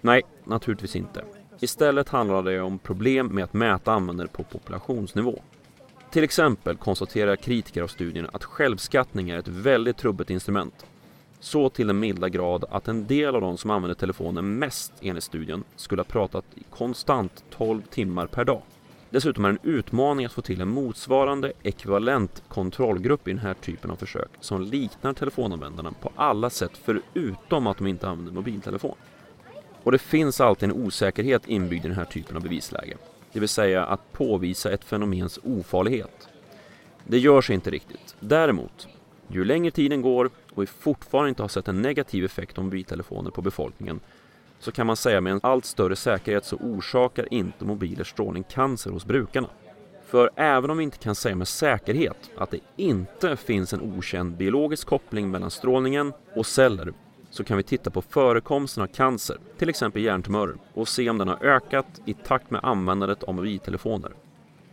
Nej, 0.00 0.22
naturligtvis 0.44 0.96
inte. 0.96 1.24
Istället 1.60 2.08
handlar 2.08 2.42
det 2.42 2.60
om 2.60 2.78
problem 2.78 3.26
med 3.26 3.44
att 3.44 3.52
mäta 3.52 3.92
användare 3.92 4.28
på 4.28 4.42
populationsnivå. 4.42 5.42
Till 6.10 6.24
exempel 6.24 6.76
konstaterar 6.76 7.36
kritiker 7.36 7.82
av 7.82 7.88
studien 7.88 8.28
att 8.32 8.44
självskattning 8.44 9.30
är 9.30 9.38
ett 9.38 9.48
väldigt 9.48 9.96
trubbigt 9.96 10.30
instrument. 10.30 10.86
Så 11.40 11.68
till 11.68 11.86
den 11.86 11.98
milda 11.98 12.28
grad 12.28 12.64
att 12.70 12.88
en 12.88 13.06
del 13.06 13.34
av 13.34 13.40
de 13.40 13.58
som 13.58 13.70
använder 13.70 13.94
telefonen 13.94 14.58
mest 14.58 14.92
enligt 15.00 15.24
studien 15.24 15.64
skulle 15.76 16.00
ha 16.00 16.04
pratat 16.04 16.44
i 16.54 16.62
konstant 16.70 17.44
12 17.50 17.82
timmar 17.82 18.26
per 18.26 18.44
dag. 18.44 18.62
Dessutom 19.10 19.44
är 19.44 19.48
det 19.48 19.58
en 19.62 19.70
utmaning 19.74 20.26
att 20.26 20.32
få 20.32 20.42
till 20.42 20.60
en 20.60 20.68
motsvarande 20.68 21.52
ekvivalent 21.62 22.42
kontrollgrupp 22.48 23.28
i 23.28 23.30
den 23.30 23.40
här 23.40 23.54
typen 23.54 23.90
av 23.90 23.96
försök 23.96 24.28
som 24.40 24.62
liknar 24.62 25.12
telefonanvändarna 25.12 25.92
på 26.00 26.12
alla 26.16 26.50
sätt 26.50 26.72
förutom 26.84 27.66
att 27.66 27.78
de 27.78 27.86
inte 27.86 28.08
använder 28.08 28.32
mobiltelefon. 28.32 28.96
Och 29.82 29.92
det 29.92 29.98
finns 29.98 30.40
alltid 30.40 30.70
en 30.70 30.84
osäkerhet 30.86 31.48
inbyggd 31.48 31.84
i 31.84 31.88
den 31.88 31.96
här 31.96 32.04
typen 32.04 32.36
av 32.36 32.42
bevisläge. 32.42 32.96
Det 33.32 33.40
vill 33.40 33.48
säga 33.48 33.84
att 33.84 34.12
påvisa 34.12 34.72
ett 34.72 34.84
fenomens 34.84 35.38
ofarlighet. 35.44 36.28
Det 37.04 37.18
görs 37.18 37.50
inte 37.50 37.70
riktigt. 37.70 38.16
Däremot, 38.20 38.88
ju 39.28 39.44
längre 39.44 39.70
tiden 39.70 40.02
går 40.02 40.30
och 40.60 40.62
vi 40.62 40.66
fortfarande 40.66 41.28
inte 41.28 41.42
har 41.42 41.48
sett 41.48 41.68
en 41.68 41.82
negativ 41.82 42.24
effekt 42.24 42.58
av 42.58 42.64
mobiltelefoner 42.64 43.30
på 43.30 43.42
befolkningen 43.42 44.00
så 44.58 44.72
kan 44.72 44.86
man 44.86 44.96
säga 44.96 45.20
med 45.20 45.32
en 45.32 45.40
allt 45.42 45.64
större 45.64 45.96
säkerhet 45.96 46.44
så 46.44 46.56
orsakar 46.56 47.34
inte 47.34 47.64
mobiler 47.64 48.04
strålning 48.04 48.42
cancer 48.42 48.90
hos 48.90 49.04
brukarna. 49.04 49.48
För 50.06 50.30
även 50.36 50.70
om 50.70 50.78
vi 50.78 50.84
inte 50.84 50.98
kan 50.98 51.14
säga 51.14 51.36
med 51.36 51.48
säkerhet 51.48 52.30
att 52.36 52.50
det 52.50 52.60
inte 52.76 53.36
finns 53.36 53.72
en 53.72 53.80
okänd 53.80 54.36
biologisk 54.36 54.86
koppling 54.86 55.30
mellan 55.30 55.50
strålningen 55.50 56.12
och 56.36 56.46
celler 56.46 56.92
så 57.30 57.44
kan 57.44 57.56
vi 57.56 57.62
titta 57.62 57.90
på 57.90 58.02
förekomsten 58.02 58.82
av 58.82 58.86
cancer, 58.86 59.38
till 59.58 59.68
exempel 59.68 60.02
hjärntumörer, 60.02 60.56
och 60.74 60.88
se 60.88 61.10
om 61.10 61.18
den 61.18 61.28
har 61.28 61.44
ökat 61.44 62.00
i 62.04 62.14
takt 62.14 62.50
med 62.50 62.60
användandet 62.64 63.22
av 63.22 63.34
mobiltelefoner. 63.34 64.12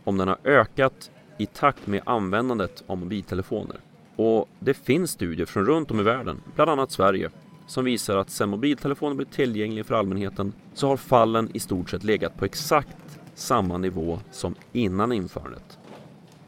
Om 0.04 0.16
den 0.16 0.28
har 0.28 0.38
ökat 0.44 1.10
i 1.38 1.46
takt 1.46 1.86
med 1.86 2.02
användandet 2.06 2.84
av 2.86 2.98
mobiltelefoner. 2.98 3.80
Och 4.18 4.48
det 4.58 4.74
finns 4.74 5.10
studier 5.10 5.46
från 5.46 5.66
runt 5.66 5.90
om 5.90 6.00
i 6.00 6.02
världen, 6.02 6.40
bland 6.54 6.70
annat 6.70 6.90
Sverige, 6.90 7.30
som 7.66 7.84
visar 7.84 8.16
att 8.16 8.30
sedan 8.30 8.48
mobiltelefoner 8.48 9.14
blev 9.14 9.26
tillgängliga 9.26 9.84
för 9.84 9.94
allmänheten 9.94 10.52
så 10.74 10.88
har 10.88 10.96
fallen 10.96 11.50
i 11.54 11.60
stort 11.60 11.90
sett 11.90 12.04
legat 12.04 12.36
på 12.36 12.44
exakt 12.44 13.20
samma 13.34 13.78
nivå 13.78 14.20
som 14.30 14.54
innan 14.72 15.12
införandet. 15.12 15.78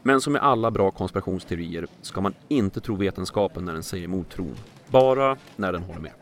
Men 0.03 0.21
som 0.21 0.33
med 0.33 0.41
alla 0.41 0.71
bra 0.71 0.91
konspirationsteorier 0.91 1.87
ska 2.01 2.21
man 2.21 2.33
inte 2.47 2.81
tro 2.81 2.95
vetenskapen 2.95 3.65
när 3.65 3.73
den 3.73 3.83
säger 3.83 4.03
emot 4.03 4.29
tron. 4.29 4.55
Bara 4.87 5.37
när 5.55 5.73
den 5.73 5.83
håller 5.83 6.01
med. 6.01 6.13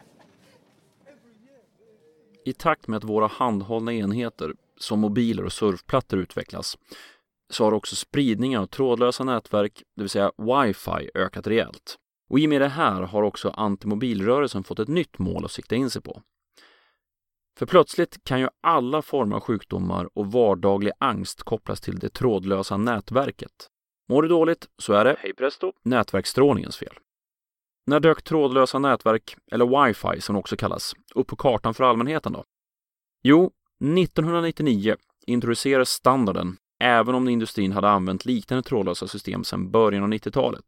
I 2.45 2.53
takt 2.53 2.87
med 2.87 2.97
att 2.97 3.03
våra 3.03 3.27
handhållna 3.27 3.93
enheter 3.93 4.53
som 4.77 4.99
mobiler 4.99 5.45
och 5.45 5.53
surfplattor 5.53 6.19
utvecklas 6.19 6.77
så 7.49 7.63
har 7.63 7.71
också 7.71 7.95
spridningen 7.95 8.61
av 8.61 8.65
trådlösa 8.65 9.23
nätverk, 9.23 9.83
det 9.95 10.01
vill 10.01 10.09
säga 10.09 10.31
wifi, 10.37 11.09
ökat 11.15 11.47
rejält. 11.47 11.95
Och 12.29 12.39
i 12.39 12.45
och 12.45 12.49
med 12.49 12.61
det 12.61 12.67
här 12.67 13.01
har 13.01 13.23
också 13.23 13.49
antimobilrörelsen 13.49 14.63
fått 14.63 14.79
ett 14.79 14.87
nytt 14.87 15.19
mål 15.19 15.45
att 15.45 15.51
sikta 15.51 15.75
in 15.75 15.89
sig 15.89 16.01
på. 16.01 16.21
För 17.59 17.65
plötsligt 17.65 18.23
kan 18.23 18.39
ju 18.39 18.47
alla 18.63 19.01
former 19.01 19.35
av 19.35 19.41
sjukdomar 19.41 20.09
och 20.13 20.31
vardaglig 20.31 20.93
angst 20.99 21.43
kopplas 21.43 21.81
till 21.81 21.99
det 21.99 22.09
trådlösa 22.09 22.77
nätverket. 22.77 23.67
Mår 24.09 24.21
du 24.21 24.27
dåligt 24.27 24.67
så 24.77 24.93
är 24.93 25.05
det, 25.05 25.15
hej 25.19 25.33
presto, 25.33 25.73
nätverksstrålningens 25.83 26.77
fel. 26.77 26.93
När 27.85 27.99
dök 27.99 28.23
trådlösa 28.23 28.79
nätverk, 28.79 29.35
eller 29.51 29.85
wifi 29.87 30.21
som 30.21 30.35
det 30.35 30.39
också 30.39 30.57
kallas, 30.57 30.93
upp 31.15 31.27
på 31.27 31.35
kartan 31.35 31.73
för 31.73 31.83
allmänheten 31.83 32.33
då? 32.33 32.43
Jo, 33.23 33.51
1999 33.83 34.95
introducerades 35.27 35.89
standarden, 35.89 36.57
även 36.79 37.15
om 37.15 37.27
industrin 37.27 37.71
hade 37.71 37.89
använt 37.89 38.25
liknande 38.25 38.63
trådlösa 38.63 39.07
system 39.07 39.43
sedan 39.43 39.71
början 39.71 40.03
av 40.03 40.09
90-talet. 40.09 40.65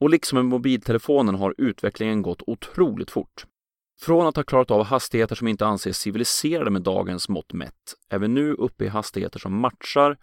Och 0.00 0.10
liksom 0.10 0.36
med 0.36 0.44
mobiltelefonen 0.44 1.34
har 1.34 1.54
utvecklingen 1.58 2.22
gått 2.22 2.42
otroligt 2.46 3.10
fort. 3.10 3.46
Från 4.00 4.26
att 4.26 4.36
ha 4.36 4.42
klarat 4.42 4.70
av 4.70 4.84
hastigheter 4.84 5.34
som 5.34 5.48
inte 5.48 5.66
anses 5.66 5.98
civiliserade 5.98 6.70
med 6.70 6.82
dagens 6.82 7.28
mått 7.28 7.52
mätt 7.52 7.94
är 8.08 8.18
vi 8.18 8.28
nu 8.28 8.52
uppe 8.52 8.84
i 8.84 8.88
hastigheter 8.88 9.38
som 9.38 9.60
matchar 9.60 10.16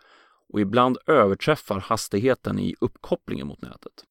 och 0.53 0.61
ibland 0.61 0.97
överträffar 1.07 1.79
hastigheten 1.79 2.59
i 2.59 2.75
uppkopplingen 2.81 3.47
mot 3.47 3.61
nätet. 3.61 4.03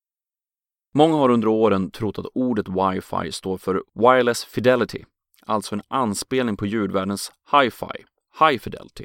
Många 0.95 1.17
har 1.17 1.29
under 1.29 1.49
åren 1.49 1.91
trott 1.91 2.19
att 2.19 2.27
ordet 2.35 2.67
wifi 2.69 3.33
står 3.33 3.59
för 3.59 3.83
wireless 3.95 4.45
fidelity, 4.45 5.05
alltså 5.47 5.75
en 5.75 5.83
anspelning 5.89 6.57
på 6.57 6.67
ljudvärldens 6.67 7.33
hi-fi, 7.53 8.05
high 8.41 8.59
fidelity. 8.59 9.05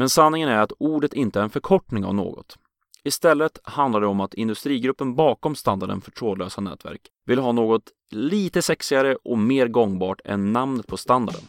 Men 0.00 0.10
sanningen 0.10 0.48
är 0.48 0.58
att 0.58 0.72
ordet 0.78 1.12
inte 1.12 1.38
är 1.38 1.42
en 1.42 1.50
förkortning 1.50 2.04
av 2.04 2.14
något. 2.14 2.56
Istället 3.04 3.58
handlar 3.64 4.00
det 4.00 4.06
om 4.06 4.20
att 4.20 4.34
industrigruppen 4.34 5.14
bakom 5.14 5.54
standarden 5.54 6.00
för 6.00 6.10
trådlösa 6.10 6.60
nätverk 6.60 7.00
vill 7.26 7.38
ha 7.38 7.52
något 7.52 7.82
lite 8.10 8.62
sexigare 8.62 9.16
och 9.24 9.38
mer 9.38 9.68
gångbart 9.68 10.20
än 10.24 10.52
namnet 10.52 10.86
på 10.86 10.96
standarden. 10.96 11.42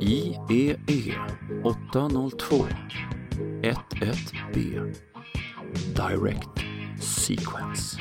IEE 0.00 1.18
802 1.64 2.56
11B 3.62 4.94
Direct 5.96 6.64
Sequence. 7.02 7.98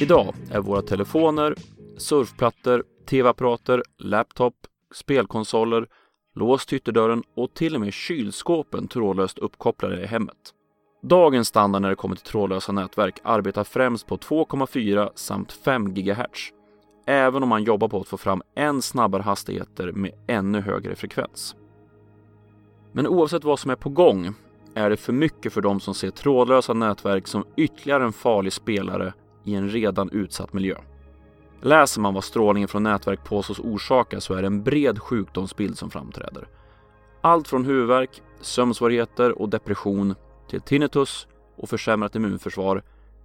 Idag 0.00 0.34
är 0.50 0.60
våra 0.60 0.82
telefoner, 0.82 1.54
surfplattor, 1.96 2.84
tv-apparater, 3.06 3.82
laptop, 3.98 4.54
spelkonsoler, 4.94 5.86
låst 6.34 6.72
ytterdörren 6.72 7.22
och 7.34 7.54
till 7.54 7.74
och 7.74 7.80
med 7.80 7.92
kylskåpen 7.92 8.88
trådlöst 8.88 9.38
uppkopplade 9.38 10.02
i 10.02 10.06
hemmet. 10.06 10.54
Dagens 11.02 11.48
standard 11.48 11.82
när 11.82 11.88
det 11.88 11.94
kommer 11.94 12.16
till 12.16 12.24
trådlösa 12.24 12.72
nätverk 12.72 13.20
arbetar 13.22 13.64
främst 13.64 14.06
på 14.06 14.16
2,4 14.16 15.10
samt 15.14 15.52
5 15.52 15.94
GHz. 15.94 16.52
Även 17.06 17.42
om 17.42 17.48
man 17.48 17.64
jobbar 17.64 17.88
på 17.88 18.00
att 18.00 18.08
få 18.08 18.16
fram 18.16 18.42
än 18.56 18.82
snabbare 18.82 19.22
hastigheter 19.22 19.92
med 19.92 20.12
ännu 20.26 20.60
högre 20.60 20.94
frekvens. 20.94 21.56
Men 22.92 23.06
oavsett 23.06 23.44
vad 23.44 23.58
som 23.58 23.70
är 23.70 23.76
på 23.76 23.88
gång 23.88 24.34
är 24.74 24.90
det 24.90 24.96
för 24.96 25.12
mycket 25.12 25.52
för 25.52 25.60
de 25.60 25.80
som 25.80 25.94
ser 25.94 26.10
trådlösa 26.10 26.72
nätverk 26.72 27.26
som 27.26 27.44
ytterligare 27.56 28.04
en 28.04 28.12
farlig 28.12 28.52
spelare 28.52 29.12
i 29.44 29.54
en 29.54 29.68
redan 29.70 30.10
utsatt 30.10 30.52
miljö. 30.52 30.76
Läser 31.62 32.00
man 32.00 32.14
vad 32.14 32.24
strålningen 32.24 32.68
från 32.68 32.82
nätverk 32.82 33.24
påstås 33.24 33.58
orsaka 33.58 34.20
så 34.20 34.34
är 34.34 34.42
det 34.42 34.46
en 34.46 34.62
bred 34.62 34.98
sjukdomsbild 34.98 35.78
som 35.78 35.90
framträder. 35.90 36.48
Allt 37.20 37.48
från 37.48 37.64
huvudvärk, 37.64 38.22
sömnsvårigheter 38.40 39.38
och 39.38 39.48
depression 39.48 40.14
till 40.48 40.60
tinnitus 40.60 41.26
och 41.56 41.68
försämrat 41.68 42.16
immunförsvar 42.16 42.82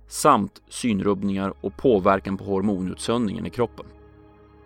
samt 0.07 0.61
synrubbningar 0.69 1.53
och 1.61 1.77
påverkan 1.77 2.37
på 2.37 2.43
hormonutsöndringen 2.43 3.45
i 3.45 3.49
kroppen. 3.49 3.85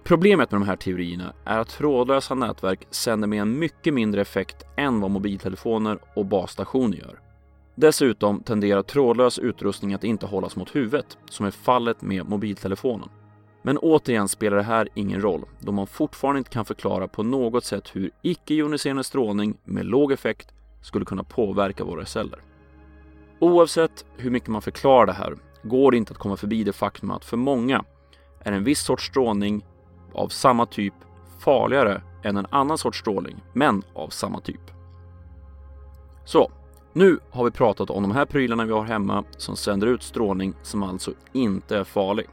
Problemet 0.03 0.51
med 0.51 0.61
de 0.61 0.67
här 0.67 0.75
teorierna 0.75 1.33
är 1.45 1.59
att 1.59 1.69
trådlösa 1.69 2.35
nätverk 2.35 2.87
sänder 2.89 3.27
med 3.27 3.41
en 3.41 3.59
mycket 3.59 3.93
mindre 3.93 4.21
effekt 4.21 4.63
än 4.77 5.01
vad 5.01 5.11
mobiltelefoner 5.11 5.99
och 6.15 6.25
basstationer 6.25 6.97
gör. 6.97 7.19
Dessutom 7.75 8.43
tenderar 8.43 8.81
trådlös 8.81 9.39
utrustning 9.39 9.93
att 9.93 10.03
inte 10.03 10.25
hållas 10.25 10.55
mot 10.55 10.75
huvudet, 10.75 11.17
som 11.29 11.45
är 11.45 11.51
fallet 11.51 12.01
med 12.01 12.29
mobiltelefonen. 12.29 13.09
Men 13.61 13.77
återigen 13.77 14.27
spelar 14.27 14.57
det 14.57 14.63
här 14.63 14.89
ingen 14.93 15.21
roll, 15.21 15.45
då 15.59 15.71
man 15.71 15.87
fortfarande 15.87 16.37
inte 16.37 16.49
kan 16.49 16.65
förklara 16.65 17.07
på 17.07 17.23
något 17.23 17.65
sätt 17.65 17.95
hur 17.95 18.11
icke-joniserande 18.21 19.03
strålning 19.03 19.57
med 19.63 19.85
låg 19.85 20.11
effekt 20.11 20.53
skulle 20.81 21.05
kunna 21.05 21.23
påverka 21.23 21.83
våra 21.83 22.05
celler. 22.05 22.41
Oavsett 23.39 24.05
hur 24.17 24.31
mycket 24.31 24.49
man 24.49 24.61
förklarar 24.61 25.05
det 25.05 25.13
här 25.13 25.35
går 25.63 25.91
det 25.91 25.97
inte 25.97 26.11
att 26.11 26.17
komma 26.17 26.37
förbi 26.37 26.63
det 26.63 26.73
faktum 26.73 27.11
att 27.11 27.25
för 27.25 27.37
många 27.37 27.83
är 28.39 28.51
en 28.51 28.63
viss 28.63 28.81
sorts 28.81 29.07
strålning 29.07 29.65
av 30.13 30.27
samma 30.27 30.65
typ 30.65 30.93
farligare 31.39 32.01
än 32.23 32.37
en 32.37 32.47
annan 32.49 32.77
sorts 32.77 32.99
strålning, 32.99 33.43
men 33.53 33.83
av 33.93 34.09
samma 34.09 34.41
typ. 34.41 34.71
Så, 36.25 36.51
nu 36.93 37.19
har 37.29 37.43
vi 37.43 37.51
pratat 37.51 37.89
om 37.89 38.03
de 38.03 38.11
här 38.11 38.25
prylarna 38.25 38.65
vi 38.65 38.71
har 38.71 38.83
hemma 38.83 39.23
som 39.37 39.55
sänder 39.55 39.87
ut 39.87 40.03
strålning 40.03 40.53
som 40.61 40.83
alltså 40.83 41.13
inte 41.33 41.77
är 41.77 41.83
farlig. 41.83 42.27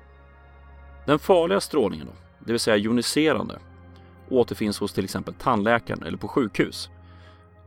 Den 1.07 1.19
farliga 1.19 1.61
strålningen 1.61 2.07
då, 2.07 2.13
det 2.39 2.53
vill 2.53 2.61
säga 2.61 2.77
joniserande, 2.77 3.59
återfinns 4.29 4.81
hos 4.81 4.93
till 4.93 5.05
exempel 5.05 5.35
tandläkaren 5.35 6.03
eller 6.03 6.19
på 6.19 6.29
sjukhus. 6.29 6.91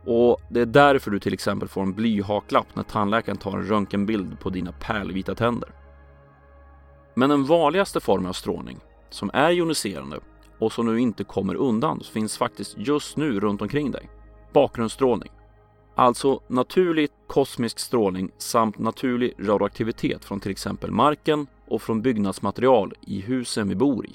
Och 0.05 0.41
det 0.49 0.61
är 0.61 0.65
därför 0.65 1.11
du 1.11 1.19
till 1.19 1.33
exempel 1.33 1.67
får 1.67 1.81
en 1.81 1.93
blyhaklapp 1.93 2.75
när 2.75 2.83
tandläkaren 2.83 3.37
tar 3.37 3.57
en 3.57 3.65
röntgenbild 3.65 4.39
på 4.39 4.49
dina 4.49 4.71
pärlvita 4.71 5.35
tänder. 5.35 5.69
Men 7.13 7.29
den 7.29 7.45
vanligaste 7.45 7.99
formen 7.99 8.29
av 8.29 8.33
strålning, 8.33 8.79
som 9.09 9.31
är 9.33 9.51
joniserande 9.51 10.19
och 10.59 10.73
som 10.73 10.85
du 10.85 10.99
inte 10.99 11.23
kommer 11.23 11.55
undan, 11.55 12.01
finns 12.13 12.37
faktiskt 12.37 12.77
just 12.77 13.17
nu 13.17 13.39
runt 13.39 13.61
omkring 13.61 13.91
dig. 13.91 14.09
Bakgrundsstrålning. 14.53 15.31
Alltså 15.95 16.39
naturlig 16.47 17.09
kosmisk 17.27 17.79
strålning 17.79 18.31
samt 18.37 18.77
naturlig 18.77 19.33
radioaktivitet 19.39 20.25
från 20.25 20.39
till 20.39 20.51
exempel 20.51 20.91
marken 20.91 21.47
och 21.69 21.81
från 21.81 22.01
byggnadsmaterial 22.01 22.93
i 23.01 23.21
husen 23.21 23.69
vi 23.69 23.75
bor 23.75 24.05
i. 24.05 24.11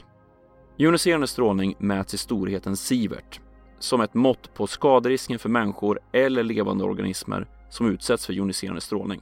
Joniserande 0.76 1.26
strålning 1.26 1.74
mäts 1.78 2.14
i 2.14 2.18
storheten 2.18 2.76
sievert 2.76 3.40
som 3.78 4.00
ett 4.00 4.14
mått 4.14 4.54
på 4.54 4.66
skaderisken 4.66 5.38
för 5.38 5.48
människor 5.48 6.00
eller 6.12 6.42
levande 6.42 6.84
organismer 6.84 7.46
som 7.70 7.90
utsätts 7.90 8.26
för 8.26 8.32
joniserande 8.32 8.80
strålning. 8.80 9.20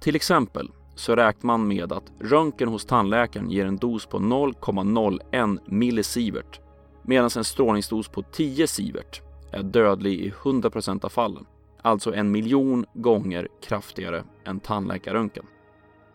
Till 0.00 0.16
exempel 0.16 0.70
så 0.94 1.16
räknar 1.16 1.46
man 1.46 1.68
med 1.68 1.92
att 1.92 2.12
röntgen 2.20 2.68
hos 2.68 2.84
tandläkaren 2.84 3.50
ger 3.50 3.66
en 3.66 3.76
dos 3.76 4.06
på 4.06 4.18
0,01 4.18 5.58
millisievert 5.66 6.60
medan 7.02 7.30
en 7.36 7.44
strålningsdos 7.44 8.08
på 8.08 8.22
10 8.22 8.66
sievert 8.66 9.20
är 9.52 9.62
dödlig 9.62 10.20
i 10.20 10.30
100% 10.30 11.04
av 11.04 11.08
fallen, 11.08 11.46
alltså 11.82 12.14
en 12.14 12.30
miljon 12.30 12.86
gånger 12.94 13.48
kraftigare 13.62 14.24
än 14.44 14.60
tandläkarröntgen. 14.60 15.46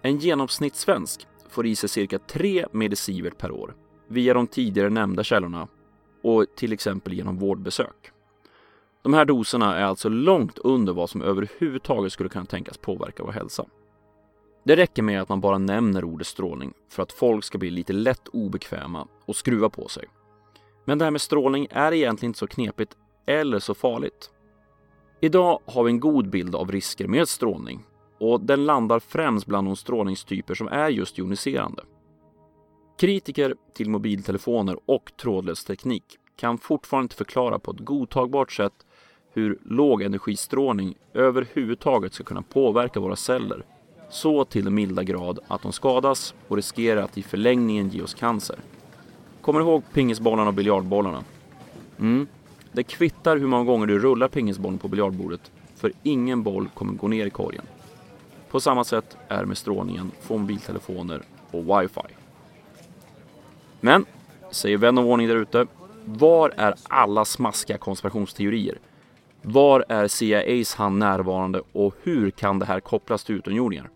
En 0.02 0.18
genomsnittssvensk 0.18 1.28
får 1.50 1.66
i 1.66 1.76
sig 1.76 1.90
cirka 1.90 2.20
3 2.20 2.66
millisievert 2.72 3.38
per 3.38 3.52
år 3.52 3.76
via 4.08 4.34
de 4.34 4.48
tidigare 4.48 4.90
nämnda 4.90 5.24
källorna 5.24 5.68
och 6.24 6.46
till 6.56 6.74
exempel 6.74 7.14
genom 7.14 7.38
vårdbesök. 7.38 8.12
De 9.02 9.14
här 9.14 9.26
doserna 9.26 9.78
är 9.78 9.84
alltså 9.84 10.10
långt 10.10 10.58
under 10.58 10.94
vad 10.94 11.10
som 11.10 11.22
överhuvudtaget 11.22 12.14
skulle 12.14 12.30
kunna 12.30 12.46
tänkas 12.46 12.78
påverka 12.78 13.24
vår 13.24 13.32
hälsa. 13.32 13.66
Det 14.64 14.76
räcker 14.76 15.02
med 15.02 15.22
att 15.22 15.30
man 15.30 15.42
bara 15.42 15.58
nämner 15.58 16.04
ordet 16.04 16.28
strålning 16.28 16.74
för 16.90 17.04
att 17.04 17.12
folk 17.12 17.44
ska 17.44 17.58
bli 17.58 17.70
lite 17.70 17.94
lätt 17.94 18.28
obekväma 18.28 19.08
och 19.26 19.36
skruva 19.36 19.70
på 19.70 19.88
sig. 19.88 20.06
Men 20.86 20.98
det 20.98 21.06
här 21.06 21.12
med 21.12 21.22
strålning 21.22 21.68
är 21.70 21.94
egentligen 21.94 22.30
inte 22.30 22.40
så 22.40 22.48
knepigt 22.48 22.98
eller 23.26 23.60
så 23.60 23.74
farligt. 23.74 24.32
Idag 25.22 25.60
har 25.66 25.84
vi 25.84 25.92
en 25.92 26.00
god 26.00 26.30
bild 26.30 26.56
av 26.56 26.72
risker 26.72 27.08
med 27.08 27.30
strålning 27.30 27.86
och 28.18 28.42
den 28.42 28.66
landar 28.66 29.00
främst 29.00 29.46
bland 29.46 29.68
de 29.68 29.76
strålningstyper 29.76 30.54
som 30.54 30.68
är 30.68 30.90
just 30.90 31.18
joniserande. 31.18 31.84
Kritiker 33.00 33.56
till 33.74 33.90
mobiltelefoner 33.90 34.78
och 34.86 35.12
trådlös 35.22 35.64
teknik 35.64 36.04
kan 36.36 36.58
fortfarande 36.58 37.06
inte 37.06 37.16
förklara 37.16 37.60
på 37.60 37.72
ett 37.72 37.80
godtagbart 37.80 38.52
sätt 38.52 38.74
hur 39.34 39.60
lågenergistrålning 39.66 40.96
överhuvudtaget 41.14 42.14
ska 42.14 42.24
kunna 42.24 42.42
påverka 42.42 43.00
våra 43.00 43.16
celler 43.16 43.66
så 44.10 44.46
till 44.46 44.66
den 44.66 44.74
milda 44.74 45.04
grad 45.04 45.40
att 45.48 45.62
de 45.62 45.72
skadas 45.72 46.34
och 46.48 46.56
riskerar 46.56 47.02
att 47.02 47.18
i 47.18 47.24
förlängningen 47.24 47.90
ge 47.90 48.02
oss 48.02 48.14
cancer. 48.14 48.56
Kommer 49.42 49.60
du 49.60 49.66
ihåg 49.66 49.84
pingisbollarna 49.94 50.48
och 50.48 50.54
biljardbollarna? 50.54 51.24
Mm. 52.00 52.28
Det 52.72 52.84
kvittar 52.84 53.38
hur 53.38 53.48
många 53.48 53.64
gånger 53.64 53.88
du 53.88 54.00
rullar 54.00 54.28
pingisbollen 54.28 54.80
på 54.80 54.88
biljardbordet 54.88 55.52
för 55.76 55.94
ingen 56.04 56.44
boll 56.44 56.70
kommer 56.74 56.94
gå 56.94 57.08
ner 57.08 57.26
i 57.26 57.30
korgen. 57.30 57.64
På 58.50 58.60
samma 58.60 58.84
sätt 58.84 59.18
är 59.28 59.40
det 59.40 59.46
med 59.46 59.58
strålningen 59.58 60.12
från 60.22 60.42
mobiltelefoner 60.42 61.22
och 61.52 61.64
wifi. 61.64 62.16
Men, 63.82 64.06
säger 64.52 64.78
vän 64.78 64.98
av 64.98 65.08
ordning 65.08 65.28
där 65.28 65.36
ute, 65.36 65.68
var 66.06 66.54
är 66.58 66.76
alla 66.84 67.26
smaskiga 67.26 67.78
konspirationsteorier? 67.78 68.80
Var 69.42 69.86
är 69.90 70.08
CIAs 70.08 70.76
hand 70.76 70.98
närvarande 70.98 71.62
och 71.72 71.96
hur 72.04 72.32
kan 72.32 72.60
det 72.60 72.66
här 72.66 72.80
kopplas 72.80 73.24
till 73.24 73.36
utomjordingar? 73.36 73.90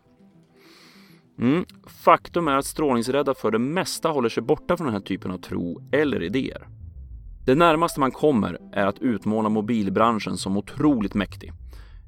Mm. 1.39 1.65
Faktum 1.87 2.47
är 2.47 2.57
att 2.57 2.65
strålningsrädda 2.65 3.33
för 3.33 3.51
det 3.51 3.59
mesta 3.59 4.09
håller 4.09 4.29
sig 4.29 4.43
borta 4.43 4.77
från 4.77 4.87
den 4.87 4.93
här 4.93 5.01
typen 5.01 5.31
av 5.31 5.37
tro 5.37 5.89
eller 5.91 6.23
idéer. 6.23 6.67
Det 7.45 7.55
närmaste 7.55 7.99
man 7.99 8.11
kommer 8.11 8.59
är 8.73 8.85
att 8.85 8.99
utmåla 8.99 9.49
mobilbranschen 9.49 10.37
som 10.37 10.57
otroligt 10.57 11.13
mäktig, 11.13 11.53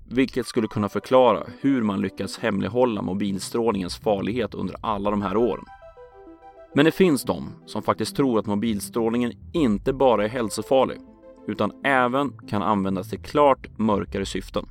vilket 0.09 0.47
skulle 0.47 0.67
kunna 0.67 0.89
förklara 0.89 1.43
hur 1.61 1.81
man 1.81 2.01
lyckats 2.01 2.39
hemlighålla 2.39 3.01
mobilstrålningens 3.01 3.97
farlighet 3.97 4.53
under 4.53 4.75
alla 4.81 5.11
de 5.11 5.21
här 5.21 5.37
åren. 5.37 5.65
Men 6.75 6.85
det 6.85 6.91
finns 6.91 7.23
de 7.23 7.49
som 7.65 7.83
faktiskt 7.83 8.15
tror 8.15 8.39
att 8.39 8.45
mobilstrålningen 8.45 9.33
inte 9.53 9.93
bara 9.93 10.23
är 10.23 10.29
hälsofarlig 10.29 10.97
utan 11.47 11.71
även 11.85 12.47
kan 12.47 12.61
användas 12.61 13.09
till 13.09 13.19
klart 13.19 13.67
mörkare 13.77 14.25
syften. 14.25 14.65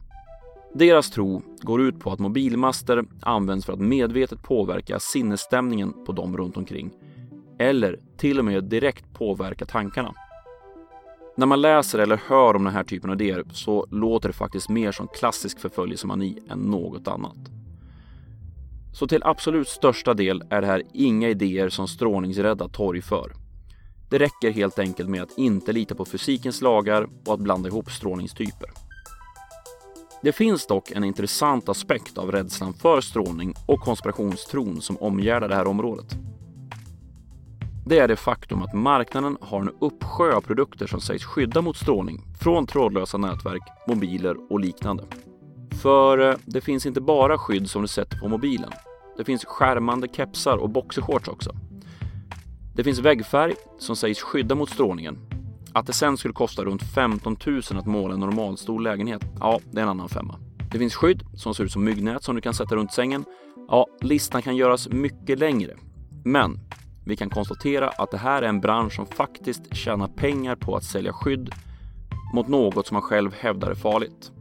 Deras 0.74 1.10
tro 1.10 1.42
går 1.62 1.82
ut 1.82 2.00
på 2.00 2.10
att 2.10 2.18
mobilmaster 2.18 3.04
används 3.22 3.66
för 3.66 3.72
att 3.72 3.80
medvetet 3.80 4.42
påverka 4.42 5.00
sinnesstämningen 5.00 6.04
på 6.06 6.12
dem 6.12 6.36
runt 6.36 6.56
omkring 6.56 6.90
eller 7.58 7.98
till 8.16 8.38
och 8.38 8.44
med 8.44 8.64
direkt 8.64 9.04
påverka 9.12 9.64
tankarna. 9.64 10.14
När 11.36 11.46
man 11.46 11.60
läser 11.60 11.98
eller 11.98 12.20
hör 12.26 12.56
om 12.56 12.64
den 12.64 12.72
här 12.72 12.84
typen 12.84 13.10
av 13.10 13.22
idéer 13.22 13.44
så 13.52 13.86
låter 13.90 14.28
det 14.28 14.32
faktiskt 14.32 14.68
mer 14.68 14.92
som 14.92 15.08
klassisk 15.08 15.60
förföljelsemani 15.60 16.38
än 16.50 16.58
något 16.58 17.08
annat. 17.08 17.36
Så 18.94 19.06
till 19.06 19.22
absolut 19.24 19.68
största 19.68 20.14
del 20.14 20.42
är 20.50 20.60
det 20.60 20.66
här 20.66 20.82
inga 20.92 21.28
idéer 21.28 21.68
som 21.68 21.88
strålningsrädda 21.88 22.68
torgför. 22.68 23.32
Det 24.10 24.18
räcker 24.18 24.50
helt 24.50 24.78
enkelt 24.78 25.08
med 25.08 25.22
att 25.22 25.38
inte 25.38 25.72
lita 25.72 25.94
på 25.94 26.04
fysikens 26.04 26.60
lagar 26.60 27.08
och 27.26 27.34
att 27.34 27.40
blanda 27.40 27.68
ihop 27.68 27.90
strålningstyper. 27.90 28.70
Det 30.22 30.32
finns 30.32 30.66
dock 30.66 30.90
en 30.90 31.04
intressant 31.04 31.68
aspekt 31.68 32.18
av 32.18 32.32
rädslan 32.32 32.74
för 32.74 33.00
strålning 33.00 33.54
och 33.66 33.80
konspirationstron 33.80 34.80
som 34.80 34.96
omgärdar 34.96 35.48
det 35.48 35.54
här 35.54 35.66
området. 35.66 36.16
Det 37.92 37.98
är 37.98 38.08
det 38.08 38.16
faktum 38.16 38.62
att 38.62 38.74
marknaden 38.74 39.36
har 39.40 39.60
en 39.60 39.70
uppsjö 39.80 40.34
av 40.34 40.40
produkter 40.40 40.86
som 40.86 41.00
sägs 41.00 41.24
skydda 41.24 41.62
mot 41.62 41.76
strålning 41.76 42.22
från 42.40 42.66
trådlösa 42.66 43.18
nätverk, 43.18 43.62
mobiler 43.88 44.52
och 44.52 44.60
liknande. 44.60 45.04
För 45.82 46.30
eh, 46.30 46.36
det 46.44 46.60
finns 46.60 46.86
inte 46.86 47.00
bara 47.00 47.38
skydd 47.38 47.70
som 47.70 47.82
du 47.82 47.88
sätter 47.88 48.18
på 48.18 48.28
mobilen. 48.28 48.70
Det 49.16 49.24
finns 49.24 49.44
skärmande 49.44 50.08
kepsar 50.08 50.56
och 50.56 50.70
boxershorts 50.70 51.28
också. 51.28 51.56
Det 52.74 52.84
finns 52.84 52.98
väggfärg 52.98 53.54
som 53.78 53.96
sägs 53.96 54.22
skydda 54.22 54.54
mot 54.54 54.70
strålningen. 54.70 55.18
Att 55.72 55.86
det 55.86 55.92
sen 55.92 56.16
skulle 56.16 56.34
kosta 56.34 56.64
runt 56.64 56.82
15 56.82 57.36
000 57.46 57.60
att 57.70 57.86
måla 57.86 58.14
en 58.14 58.20
normalstor 58.20 58.80
lägenhet, 58.80 59.22
ja, 59.40 59.60
det 59.70 59.78
är 59.78 59.82
en 59.82 59.88
annan 59.88 60.08
femma. 60.08 60.38
Det 60.72 60.78
finns 60.78 60.94
skydd 60.94 61.22
som 61.36 61.54
ser 61.54 61.64
ut 61.64 61.72
som 61.72 61.84
myggnät 61.84 62.24
som 62.24 62.34
du 62.34 62.40
kan 62.40 62.54
sätta 62.54 62.76
runt 62.76 62.92
sängen. 62.92 63.24
Ja, 63.68 63.86
listan 64.00 64.42
kan 64.42 64.56
göras 64.56 64.88
mycket 64.88 65.38
längre. 65.38 65.76
Men 66.24 66.60
vi 67.04 67.16
kan 67.16 67.30
konstatera 67.30 67.88
att 67.88 68.10
det 68.10 68.18
här 68.18 68.42
är 68.42 68.48
en 68.48 68.60
bransch 68.60 68.94
som 68.94 69.06
faktiskt 69.06 69.74
tjänar 69.74 70.08
pengar 70.08 70.56
på 70.56 70.76
att 70.76 70.84
sälja 70.84 71.12
skydd 71.12 71.50
mot 72.34 72.48
något 72.48 72.86
som 72.86 72.94
man 72.94 73.02
själv 73.02 73.34
hävdar 73.34 73.70
är 73.70 73.74
farligt. 73.74 74.32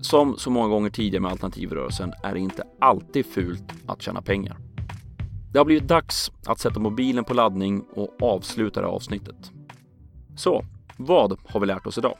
Som 0.00 0.36
så 0.36 0.50
många 0.50 0.68
gånger 0.68 0.90
tidigare 0.90 1.22
med 1.22 1.30
alternativrörelsen 1.30 2.12
är 2.22 2.34
det 2.34 2.40
inte 2.40 2.64
alltid 2.80 3.26
fult 3.26 3.72
att 3.86 4.02
tjäna 4.02 4.22
pengar. 4.22 4.56
Det 5.52 5.58
har 5.58 5.64
blivit 5.64 5.88
dags 5.88 6.32
att 6.46 6.58
sätta 6.58 6.80
mobilen 6.80 7.24
på 7.24 7.34
laddning 7.34 7.84
och 7.94 8.22
avsluta 8.22 8.80
det 8.80 8.86
här 8.86 8.94
avsnittet. 8.94 9.50
Så, 10.36 10.64
vad 10.96 11.38
har 11.46 11.60
vi 11.60 11.66
lärt 11.66 11.86
oss 11.86 11.98
idag? 11.98 12.16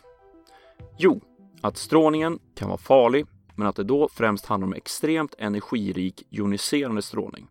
Jo, 0.99 1.21
att 1.61 1.77
strålningen 1.77 2.39
kan 2.55 2.69
vara 2.69 2.79
farlig, 2.79 3.27
men 3.55 3.67
att 3.67 3.77
det 3.77 3.85
då 3.85 4.09
främst 4.09 4.47
handlar 4.47 4.67
om 4.67 4.75
extremt 4.75 5.35
energirik 5.39 6.27
joniserande 6.31 7.03
strålning. 7.03 7.47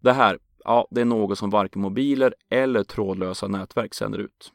Det 0.00 0.12
här, 0.12 0.38
ja, 0.64 0.88
det 0.90 1.00
är 1.00 1.04
något 1.04 1.38
som 1.38 1.50
varken 1.50 1.82
mobiler 1.82 2.34
eller 2.50 2.84
trådlösa 2.84 3.48
nätverk 3.48 3.94
sänder 3.94 4.18
ut. 4.18 4.52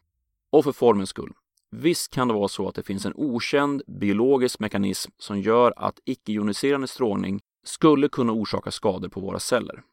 Och 0.51 0.63
för 0.63 0.71
formens 0.71 1.09
skull, 1.09 1.33
visst 1.71 2.13
kan 2.13 2.27
det 2.27 2.33
vara 2.33 2.47
så 2.47 2.67
att 2.67 2.75
det 2.75 2.83
finns 2.83 3.05
en 3.05 3.13
okänd 3.15 3.81
biologisk 3.87 4.59
mekanism 4.59 5.11
som 5.17 5.41
gör 5.41 5.73
att 5.77 5.99
icke-joniserande 6.05 6.87
strålning 6.87 7.41
skulle 7.63 8.09
kunna 8.09 8.33
orsaka 8.33 8.71
skador 8.71 9.09
på 9.09 9.19
våra 9.19 9.39
celler. 9.39 9.83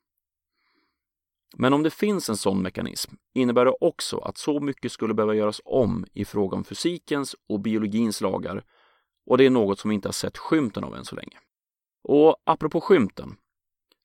Men 1.57 1.73
om 1.73 1.83
det 1.83 1.91
finns 1.91 2.29
en 2.29 2.37
sån 2.37 2.63
mekanism 2.63 3.15
innebär 3.35 3.65
det 3.65 3.77
också 3.81 4.19
att 4.19 4.39
så 4.39 4.61
mycket 4.61 4.93
skulle 4.93 5.15
behöva 5.15 5.35
göras 5.35 5.61
om 5.65 6.07
i 6.13 6.25
fråga 6.25 6.57
om 6.57 6.65
fysikens 6.65 7.37
och 7.49 7.61
biologins 7.61 8.21
lagar 8.21 8.65
och 9.27 9.39
det 9.39 9.47
är 9.47 9.51
något 9.51 9.79
som 9.79 9.89
vi 9.89 9.95
inte 9.95 10.09
har 10.09 10.13
sett 10.13 10.39
skymten 10.39 10.85
av 10.85 10.95
än 10.95 11.05
så 11.05 11.17
länge. 11.17 11.39
Och 12.03 12.37
apropå 12.45 12.81
skymten, 12.81 13.37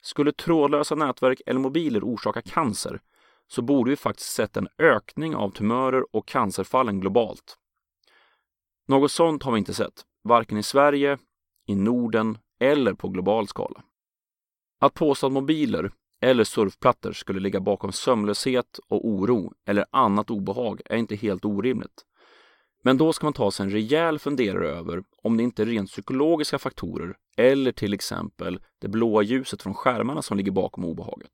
skulle 0.01 0.31
trådlösa 0.31 0.95
nätverk 0.95 1.41
eller 1.45 1.60
mobiler 1.60 2.03
orsaka 2.03 2.41
cancer 2.41 3.01
så 3.47 3.62
borde 3.62 3.89
vi 3.89 3.95
faktiskt 3.95 4.33
sett 4.33 4.57
en 4.57 4.67
ökning 4.77 5.36
av 5.36 5.49
tumörer 5.49 6.15
och 6.15 6.27
cancerfallen 6.27 6.99
globalt. 6.99 7.57
Något 8.88 9.12
sånt 9.12 9.43
har 9.43 9.51
vi 9.51 9.60
inte 9.60 9.73
sett, 9.73 10.05
varken 10.23 10.57
i 10.57 10.63
Sverige, 10.63 11.17
i 11.67 11.75
Norden 11.75 12.38
eller 12.60 12.93
på 12.93 13.10
global 13.10 13.47
skala. 13.47 13.83
Att 14.79 14.93
påstå 14.93 15.27
att 15.27 15.33
mobiler 15.33 15.91
eller 16.21 16.43
surfplattor 16.43 17.12
skulle 17.12 17.39
ligga 17.39 17.60
bakom 17.60 17.91
sömnlöshet 17.91 18.79
och 18.88 19.07
oro 19.07 19.53
eller 19.65 19.86
annat 19.91 20.29
obehag 20.29 20.81
är 20.86 20.97
inte 20.97 21.15
helt 21.15 21.45
orimligt. 21.45 22.05
Men 22.88 22.97
då 22.97 23.13
ska 23.13 23.26
man 23.26 23.34
ta 23.34 23.52
sig 23.52 23.63
en 23.63 23.71
rejäl 23.71 24.19
funderare 24.19 24.69
över 24.69 25.04
om 25.23 25.38
det 25.38 25.43
inte 25.43 25.62
är 25.62 25.65
rent 25.65 25.89
psykologiska 25.89 26.60
faktorer 26.60 27.15
eller 27.38 27.71
till 27.71 27.93
exempel 27.93 28.60
det 28.80 28.88
blåa 28.88 29.21
ljuset 29.21 29.62
från 29.62 29.73
skärmarna 29.73 30.21
som 30.21 30.38
ligger 30.38 30.52
bakom 30.52 30.86
obehaget. 30.86 31.32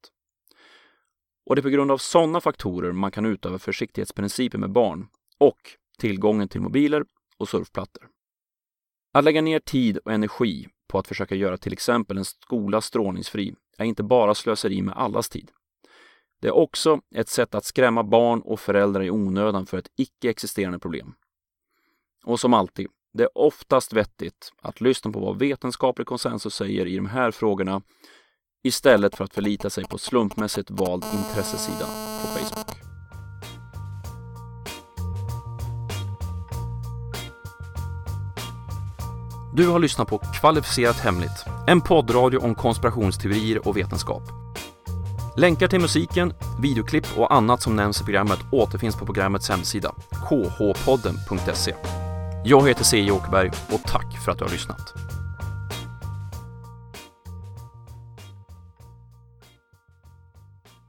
Och 1.46 1.56
det 1.56 1.60
är 1.60 1.64
på 1.64 1.70
grund 1.70 1.92
av 1.92 1.98
sådana 1.98 2.42
faktorer 2.42 2.92
man 2.92 3.12
kan 3.12 3.26
utöva 3.26 3.60
försiktighetsprincipen 3.60 4.60
med 4.60 4.72
barn 4.72 5.08
och 5.38 5.58
tillgången 6.00 6.48
till 6.48 6.62
mobiler 6.62 7.06
och 7.38 7.50
surfplattor. 7.50 8.08
Att 9.14 9.24
lägga 9.24 9.42
ner 9.42 9.60
tid 9.60 9.98
och 9.98 10.12
energi 10.12 10.68
på 10.88 11.00
att 11.00 11.08
försöka 11.08 11.36
göra 11.36 11.58
till 11.58 11.74
exempel 11.74 12.18
en 12.18 12.26
skola 12.26 12.82
strålningsfri 12.82 13.56
är 13.78 13.86
inte 13.86 14.04
bara 14.04 14.36
slöseri 14.36 14.82
med 14.82 14.98
allas 14.98 15.30
tid. 15.30 15.52
Det 16.42 16.48
är 16.48 16.56
också 16.56 17.02
ett 17.16 17.30
sätt 17.30 17.56
att 17.56 17.66
skrämma 17.66 18.04
barn 18.04 18.42
och 18.42 18.60
föräldrar 18.60 19.04
i 19.04 19.12
onödan 19.12 19.66
för 19.66 19.78
ett 19.78 19.92
icke-existerande 19.96 20.80
problem. 20.80 21.16
Och 22.24 22.40
som 22.40 22.54
alltid, 22.54 22.88
det 23.14 23.24
är 23.24 23.38
oftast 23.38 23.94
vettigt 23.94 24.52
att 24.62 24.82
lyssna 24.82 25.12
på 25.12 25.20
vad 25.20 25.40
vetenskaplig 25.40 26.08
konsensus 26.08 26.56
säger 26.56 26.86
i 26.86 26.96
de 26.96 27.06
här 27.06 27.32
frågorna 27.32 27.82
istället 28.64 29.16
för 29.16 29.24
att 29.24 29.34
förlita 29.34 29.70
sig 29.70 29.84
på 29.84 29.98
slumpmässigt 29.98 30.72
vald 30.72 31.04
intressesida 31.14 31.86
på 32.22 32.28
Facebook. 32.28 32.78
Du 39.56 39.68
har 39.68 39.80
lyssnat 39.80 40.08
på 40.08 40.18
Kvalificerat 40.18 41.00
Hemligt, 41.00 41.46
en 41.68 41.82
poddradio 41.82 42.38
om 42.38 42.56
konspirationsteorier 42.56 43.68
och 43.68 43.78
vetenskap. 43.78 44.24
Länkar 45.38 45.68
till 45.68 45.80
musiken, 45.80 46.34
videoklipp 46.62 47.18
och 47.18 47.34
annat 47.34 47.62
som 47.62 47.76
nämns 47.76 48.02
i 48.02 48.04
programmet 48.04 48.40
återfinns 48.52 48.96
på 48.96 49.06
programmets 49.06 49.50
hemsida, 49.50 49.96
khpodden.se. 50.12 51.74
Jag 52.46 52.68
heter 52.68 52.84
C. 52.84 53.12
Åkerberg 53.12 53.52
och 53.72 53.82
tack 53.84 54.18
för 54.26 54.32
att 54.32 54.38
du 54.38 54.44
har 54.44 54.52
lyssnat. 54.52 54.94